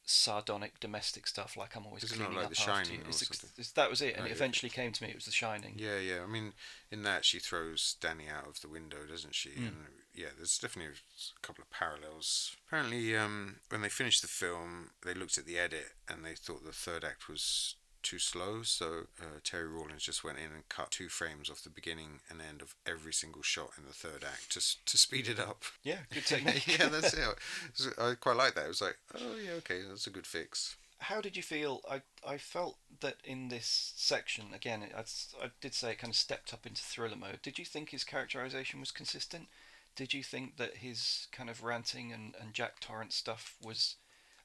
[0.09, 3.05] sardonic domestic stuff like I'm always Is it cleaning like up The after Shining you.
[3.09, 4.35] It's ex- it's- that was it, and it yeah.
[4.35, 5.09] eventually came to me.
[5.09, 5.75] It was The Shining.
[5.77, 6.23] Yeah, yeah.
[6.23, 6.53] I mean,
[6.89, 9.49] in that she throws Danny out of the window, doesn't she?
[9.49, 9.67] Mm.
[9.67, 9.75] And
[10.15, 12.55] yeah, there's definitely a couple of parallels.
[12.67, 16.65] Apparently, um, when they finished the film, they looked at the edit and they thought
[16.65, 17.75] the third act was
[18.07, 18.63] too slow.
[18.63, 22.41] So uh, Terry Rawlings just went in and cut two frames off the beginning and
[22.41, 25.63] end of every single shot in the third act to to speed it up.
[25.83, 26.67] Yeah, good technique.
[26.79, 27.27] yeah, that's it.
[27.73, 28.65] So I quite like that.
[28.65, 30.77] It was like, oh yeah, okay, that's a good fix.
[30.99, 31.81] How did you feel?
[31.89, 35.01] I I felt that in this section again, I,
[35.43, 37.41] I did say it kind of stepped up into thriller mode.
[37.41, 39.47] Did you think his characterization was consistent?
[39.95, 43.95] Did you think that his kind of ranting and, and Jack Torrance stuff was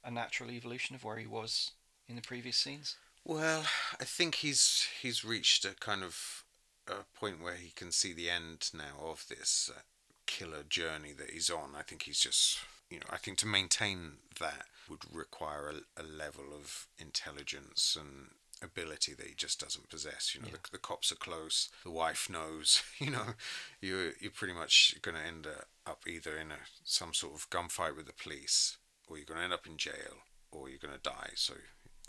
[0.02, 1.72] a natural evolution of where he was
[2.08, 2.96] in the previous scenes?
[3.24, 3.64] Well,
[4.00, 6.44] I think he's he's reached a kind of
[6.88, 9.80] a point where he can see the end now of this uh,
[10.26, 11.70] killer journey that he's on.
[11.78, 12.58] I think he's just
[12.90, 18.30] you know I think to maintain that would require a, a level of intelligence and
[18.62, 20.34] ability that he just doesn't possess.
[20.34, 20.56] You know, Yeah.
[20.64, 21.68] the, the cops are close.
[21.84, 22.82] The wife knows.
[22.98, 23.34] You know,
[23.80, 25.46] you're you're pretty much going to end
[25.86, 28.78] up either in a some sort of gunfight with the police,
[29.08, 31.30] or you're going to end up in jail, or you're going to die.
[31.34, 31.54] So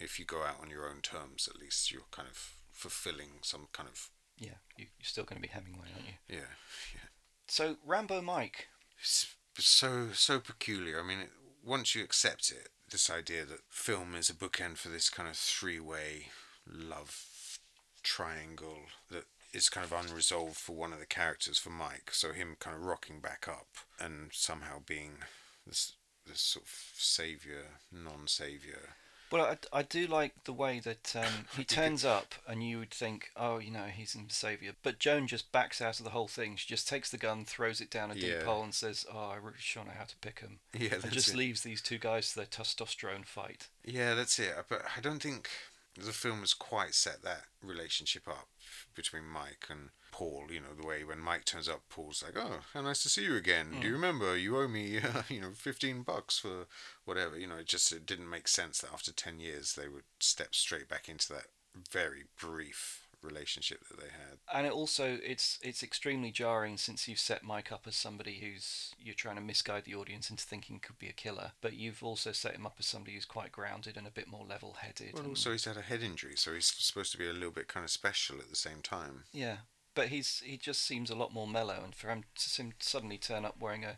[0.04, 3.68] if you go out on your own terms, at least you're kind of fulfilling some
[3.74, 6.14] kind of Yeah, you, you're still going to be Hemingway, aren't you?
[6.30, 6.54] yeah,
[6.94, 7.08] yeah.
[7.48, 8.68] So Rambo Mike,
[9.00, 11.00] It's so so peculiar.
[11.00, 11.30] I mean, it,
[11.64, 15.36] once you accept it, this idea that film is a bookend for this kind of
[15.36, 16.28] three-way
[16.68, 17.60] love
[18.04, 22.10] triangle that is kind of unresolved for one of the characters for Mike.
[22.12, 23.68] So him kind of rocking back up
[24.00, 25.18] and somehow being
[25.66, 25.94] this
[26.26, 28.96] this sort of savior, non-savior.
[29.34, 32.92] Well, I, I do like the way that um, he turns up, and you would
[32.92, 34.74] think, oh, you know, he's in Saviour.
[34.84, 36.56] But Joan just backs out of the whole thing.
[36.56, 38.44] She just takes the gun, throws it down a deep Yeah.
[38.46, 41.30] hole, and says, "Oh, I really sure know how to pick 'em," Yeah, and just
[41.30, 41.36] it.
[41.36, 43.70] leaves these two guys to their testosterone fight.
[43.84, 44.54] Yeah, that's it.
[44.70, 45.50] But I don't think
[45.96, 48.48] the film has quite set that relationship up
[48.96, 50.46] between Mike and Paul.
[50.50, 53.24] You know, the way when Mike turns up, Paul's like, "Oh, how nice to see
[53.26, 53.78] you again.
[53.80, 53.98] Do you mm.
[53.98, 54.38] remember?
[54.38, 55.00] You owe me,
[55.30, 56.68] you know, fifteen bucks for
[57.06, 60.04] whatever." You know, it just it didn't make sense that after ten years they would
[60.20, 61.48] step straight back into that
[61.92, 64.38] very brief relationship that they had.
[64.54, 68.94] And it also it's it's extremely jarring since you've set Mike up as somebody who's
[69.00, 72.32] you're trying to misguide the audience into thinking could be a killer, but you've also
[72.32, 75.14] set him up as somebody who's quite grounded and a bit more level-headed.
[75.14, 77.52] Well, and- also he's had a head injury, so he's supposed to be a little
[77.52, 79.24] bit kind of special at the same time.
[79.34, 79.58] Yeah,
[79.96, 83.46] but he's he just seems a lot more mellow, and for him to suddenly turn
[83.46, 83.98] up wearing a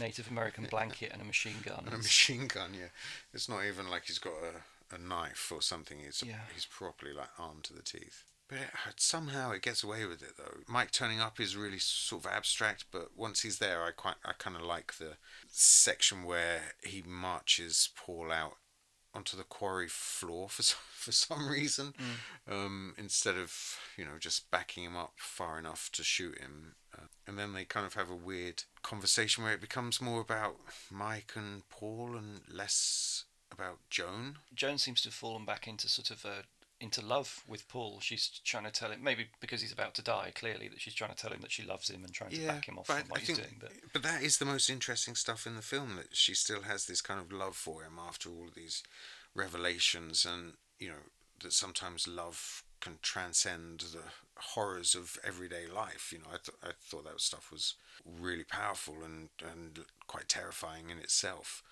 [0.00, 2.88] Native American blanket and a machine gun, And a machine gun, yeah.
[3.32, 5.98] It's not even like he's got a, a knife or something.
[6.00, 6.40] He's Yeah.
[6.52, 8.24] he's properly like armed to the teeth.
[8.48, 10.58] But it, somehow it gets away with it though.
[10.68, 14.32] Mike turning up is really sort of abstract, but once he's there, I quite I
[14.38, 15.16] kind of like the
[15.48, 18.56] section where he marches Paul out
[19.16, 21.94] onto the quarry floor for some, for some reason,
[22.48, 26.74] um, instead of you know just backing him up far enough to shoot him.
[26.96, 30.56] Uh, and then they kind of have a weird conversation where it becomes more about
[30.90, 34.38] Mike and Paul and less about Joan.
[34.54, 36.44] Joan seems to have fallen back into sort of a
[36.80, 37.98] into love with Paul.
[38.00, 40.32] She's trying to tell him maybe because he's about to die.
[40.34, 42.68] Clearly, that she's trying to tell him that she loves him and trying to back
[42.68, 43.56] him off from what I he's think, doing.
[43.60, 46.86] But but that is the most interesting stuff in the film that she still has
[46.86, 48.82] this kind of love for him after all these
[49.34, 51.04] revelations, and you know
[51.42, 54.02] that sometimes love can transcend the
[54.36, 56.12] horrors of everyday life.
[56.12, 57.74] You know, I, th- I thought that stuff was
[58.04, 61.62] really powerful and and quite terrifying in itself.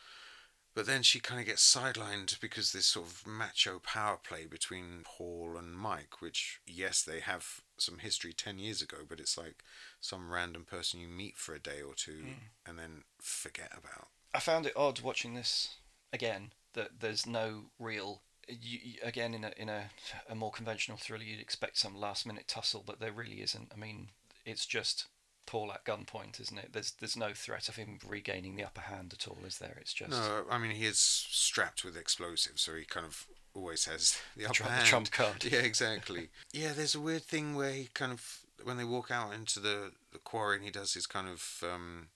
[0.74, 5.02] But then she kind of gets sidelined because this sort of macho power play between
[5.04, 9.62] Paul and Mike, which, yes, they have some history 10 years ago, but it's like
[10.00, 12.32] some random person you meet for a day or two hmm.
[12.66, 14.08] and then forget about.
[14.34, 15.76] I found it odd watching this
[16.12, 18.22] again that there's no real.
[18.48, 19.90] You- again, in a in a,
[20.28, 23.70] a more conventional thriller, you'd expect some last minute tussle, but there really isn't.
[23.72, 24.08] I mean,
[24.44, 25.06] it's just
[25.46, 26.72] Paul at gunpoint, isn't it?
[26.72, 29.76] There's there's no threat of him regaining the upper hand at all, is there?
[29.80, 33.84] It's just No, I mean, he is strapped with explosives, so he kind of always
[33.84, 35.44] has the upper trump- the trump card.
[35.50, 36.28] Yeah, exactly.
[36.52, 39.92] yeah, there's a weird thing where he kind of, when they walk out into the,
[40.12, 42.08] the quarry and he does his kind of um,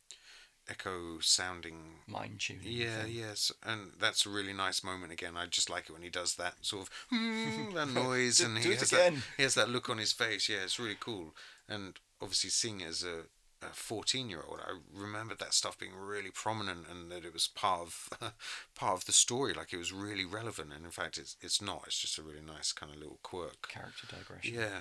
[0.68, 1.76] echo sounding
[2.06, 2.62] mind tuning.
[2.66, 3.12] Yeah, thing.
[3.14, 5.36] yes, and that's a really nice moment again.
[5.36, 8.58] I just like it when he does that sort of "Hmm," that noise, Do- and
[8.58, 9.14] he it has again.
[9.14, 10.48] that he has that look on his face.
[10.48, 11.34] Yeah, it's really cool.
[11.68, 13.24] And obviously, seeing it as a
[13.60, 18.08] a fourteen-year-old, I remember that stuff being really prominent, and that it was part of
[18.74, 19.52] part of the story.
[19.52, 21.82] Like it was really relevant, and in fact, it's it's not.
[21.86, 23.68] It's just a really nice kind of little quirk.
[23.68, 24.54] Character digression.
[24.54, 24.80] Yeah.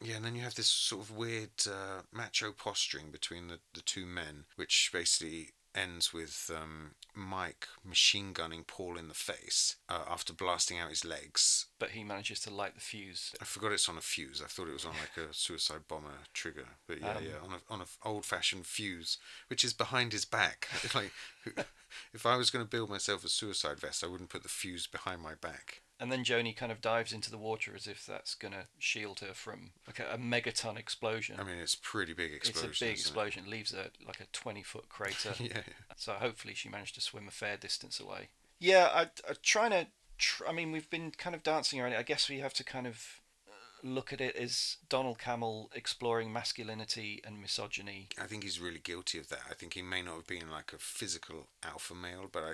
[0.00, 3.80] Yeah, and then you have this sort of weird uh, macho posturing between the, the
[3.80, 10.04] two men, which basically ends with um, Mike machine gunning Paul in the face uh,
[10.08, 11.66] after blasting out his legs.
[11.78, 13.34] But he manages to light the fuse.
[13.40, 14.42] I forgot it's on a fuse.
[14.42, 17.52] I thought it was on like a suicide bomber trigger, but yeah, Um, yeah, on
[17.52, 19.18] a on a old fashioned fuse,
[19.48, 20.68] which is behind his back.
[20.94, 21.12] like,
[22.12, 24.86] if I was going to build myself a suicide vest, I wouldn't put the fuse
[24.86, 25.82] behind my back.
[26.00, 29.18] And then Joni kind of dives into the water as if that's going to shield
[29.20, 31.36] her from like a, a megaton explosion.
[31.40, 32.70] I mean, it's pretty big explosion.
[32.70, 33.44] it's a big explosion.
[33.46, 35.34] It leaves a like a twenty foot crater.
[35.40, 35.62] yeah.
[35.96, 38.28] So hopefully she managed to swim a fair distance away.
[38.60, 39.86] Yeah, I, I'm trying to
[40.18, 41.98] tr- I mean, we've been kind of dancing around it.
[41.98, 43.52] I guess we have to kind of uh,
[43.82, 48.08] look at it as Donald Cammell exploring masculinity and misogyny.
[48.20, 49.40] I think he's really guilty of that.
[49.50, 52.52] I think he may not have been like a physical alpha male, but I,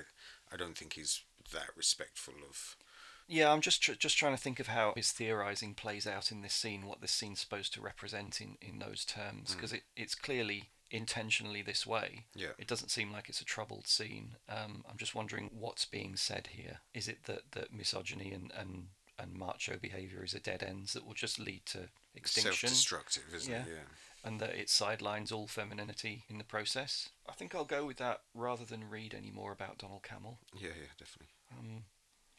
[0.53, 2.75] I don't think he's that respectful of.
[3.27, 6.41] Yeah, I'm just tr- just trying to think of how his theorizing plays out in
[6.41, 10.15] this scene, what this scene's supposed to represent in, in those terms, because it, it's
[10.15, 12.25] clearly intentionally this way.
[12.35, 12.49] Yeah.
[12.59, 14.35] It doesn't seem like it's a troubled scene.
[14.47, 16.79] Um, I'm just wondering what's being said here.
[16.93, 18.87] Is it that, that misogyny and, and,
[19.17, 22.69] and macho behaviour is a dead end that will just lead to extinction?
[22.69, 23.61] Self-destructive, isn't Yeah.
[23.61, 23.67] it?
[23.67, 24.29] Yeah.
[24.29, 27.09] and that it sidelines all femininity in the process.
[27.27, 30.37] I think I'll go with that rather than read any more about Donald Cammell.
[30.53, 31.33] Yeah, yeah, definitely.
[31.51, 31.83] Um,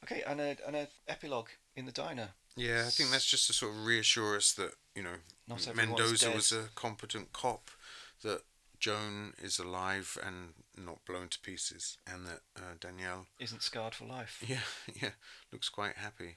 [0.05, 2.31] okay, and a and a epilogue in the diner.
[2.57, 5.17] Yeah, I think that's just to sort of reassure us that you know
[5.47, 7.71] Not Mendoza was a competent cop,
[8.23, 8.43] that
[8.79, 14.05] Joan is alive and not blown to pieces, and that uh, Danielle, Isn't scarred for
[14.07, 14.43] life.
[14.47, 14.61] yeah,
[15.03, 15.11] yeah,
[15.53, 16.37] looks quite happy.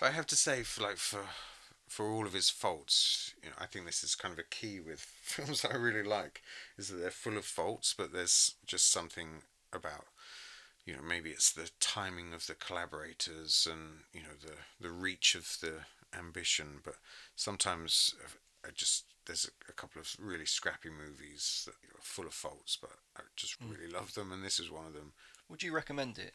[0.00, 1.20] But I have to say, for like for
[1.88, 4.80] for all of his faults, you know, I think this is kind of a key
[4.80, 6.42] with films that I really like,
[6.78, 9.42] is that they're full of faults, but there's just something
[9.72, 10.06] about
[10.86, 15.34] you know maybe it's the timing of the collaborators and you know the the reach
[15.34, 15.74] of the
[16.16, 16.94] ambition but
[17.34, 18.14] sometimes
[18.64, 22.78] I just there's a, a couple of really scrappy movies that are full of faults
[22.80, 25.12] but I just really love them and this is one of them.
[25.48, 26.34] Would you recommend it?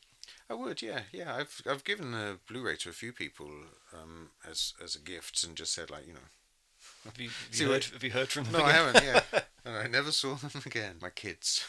[0.50, 1.36] I would yeah yeah.
[1.36, 3.50] I've I've given the Blu-ray to a few people
[3.94, 6.30] um as as a gift and just said like you know
[7.06, 8.54] Have you, have See you, heard, have you heard from them?
[8.54, 9.04] no, I haven't.
[9.04, 9.22] Yeah,
[9.66, 10.96] and I never saw them again.
[11.02, 11.66] My kids.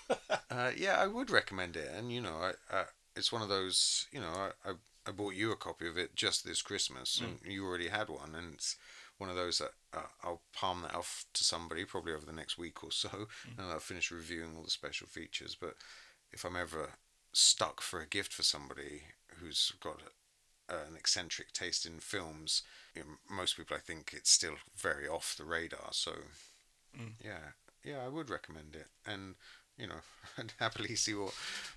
[0.50, 2.84] uh, yeah, I would recommend it, and you know, I, I
[3.16, 4.06] it's one of those.
[4.12, 4.72] You know, I, I
[5.06, 8.34] I bought you a copy of it just this Christmas, and you already had one,
[8.34, 8.76] and it's
[9.18, 12.58] one of those that uh, I'll palm that off to somebody probably over the next
[12.58, 15.56] week or so, and I'll finish reviewing all the special features.
[15.58, 15.74] But
[16.32, 16.90] if I'm ever
[17.32, 19.02] stuck for a gift for somebody
[19.40, 20.00] who's got
[20.68, 22.62] an eccentric taste in films,
[22.94, 25.88] you know, most people I think it's still very off the radar.
[25.92, 26.12] So,
[27.22, 27.52] yeah,
[27.84, 29.34] yeah, I would recommend it, and
[29.76, 30.02] you know,
[30.38, 31.34] I'd happily see what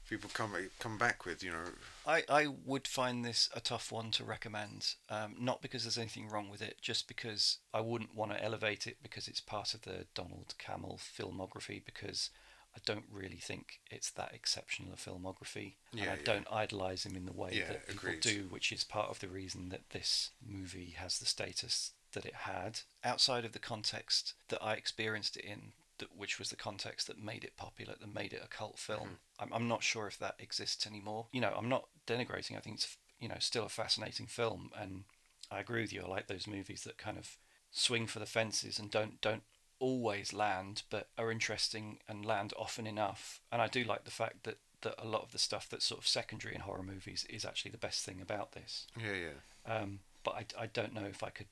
[0.09, 1.43] people come come back with.
[1.43, 1.63] You know,
[2.05, 4.95] I, I would find this a tough one to recommend.
[5.09, 8.87] Um, not because there's anything wrong with it, just because I wouldn't want to elevate
[8.87, 11.83] it because it's part of the Donald Cammell filmography.
[11.83, 12.29] Because
[12.75, 16.15] I don't really think it's that exceptional a filmography, and I yeah.
[16.23, 18.21] don't idolize him in the way Yeah, that people agreed.
[18.21, 22.35] do, which is part of the reason that this movie has the status that it
[22.35, 22.81] had.
[23.03, 27.17] Outside of the context that I experienced it in, that, which was the context that
[27.21, 28.99] made it popular, that made it a cult film.
[29.39, 29.43] Mm-hmm.
[29.43, 31.27] I'm, I'm not sure if that exists anymore.
[31.31, 32.55] You know, I'm not denigrating.
[32.55, 35.05] I think it's you know still a fascinating film, and
[35.51, 36.03] I agree with you.
[36.03, 37.37] I like those movies that kind of
[37.71, 39.43] swing for the fences and don't don't
[39.79, 43.41] always land, but are interesting and land often enough.
[43.51, 45.99] And I do like the fact that that a lot of the stuff that's sort
[45.99, 48.85] of secondary in horror movies is actually the best thing about this.
[48.95, 49.75] yeah, yeah.
[49.75, 51.47] Um, but I, I don't know if I could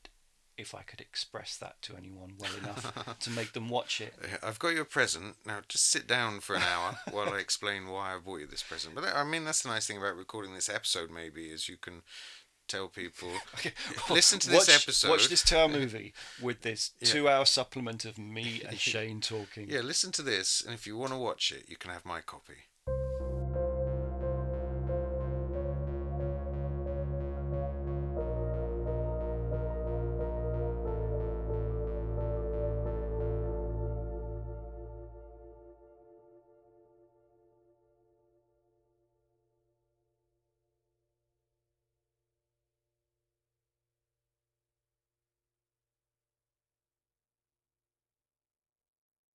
[0.58, 4.14] if I could express that to anyone well enough to make them watch it.
[4.42, 5.36] I've got you a present.
[5.46, 8.64] Now just sit down for an hour while I explain why I bought you this
[8.64, 8.96] present.
[8.96, 11.12] But I mean, that's the nice thing about recording this episode.
[11.12, 12.04] Maybe is you can
[12.68, 13.30] tell people.
[14.10, 15.10] Listen to this watch, episode.
[15.10, 17.08] Watch this two-hour movie with this Yeah.
[17.08, 19.70] two-hour supplement of me and Shane talking.
[19.70, 22.22] Yeah, listen to this, and if you want to watch it, you can have my
[22.22, 22.54] copy.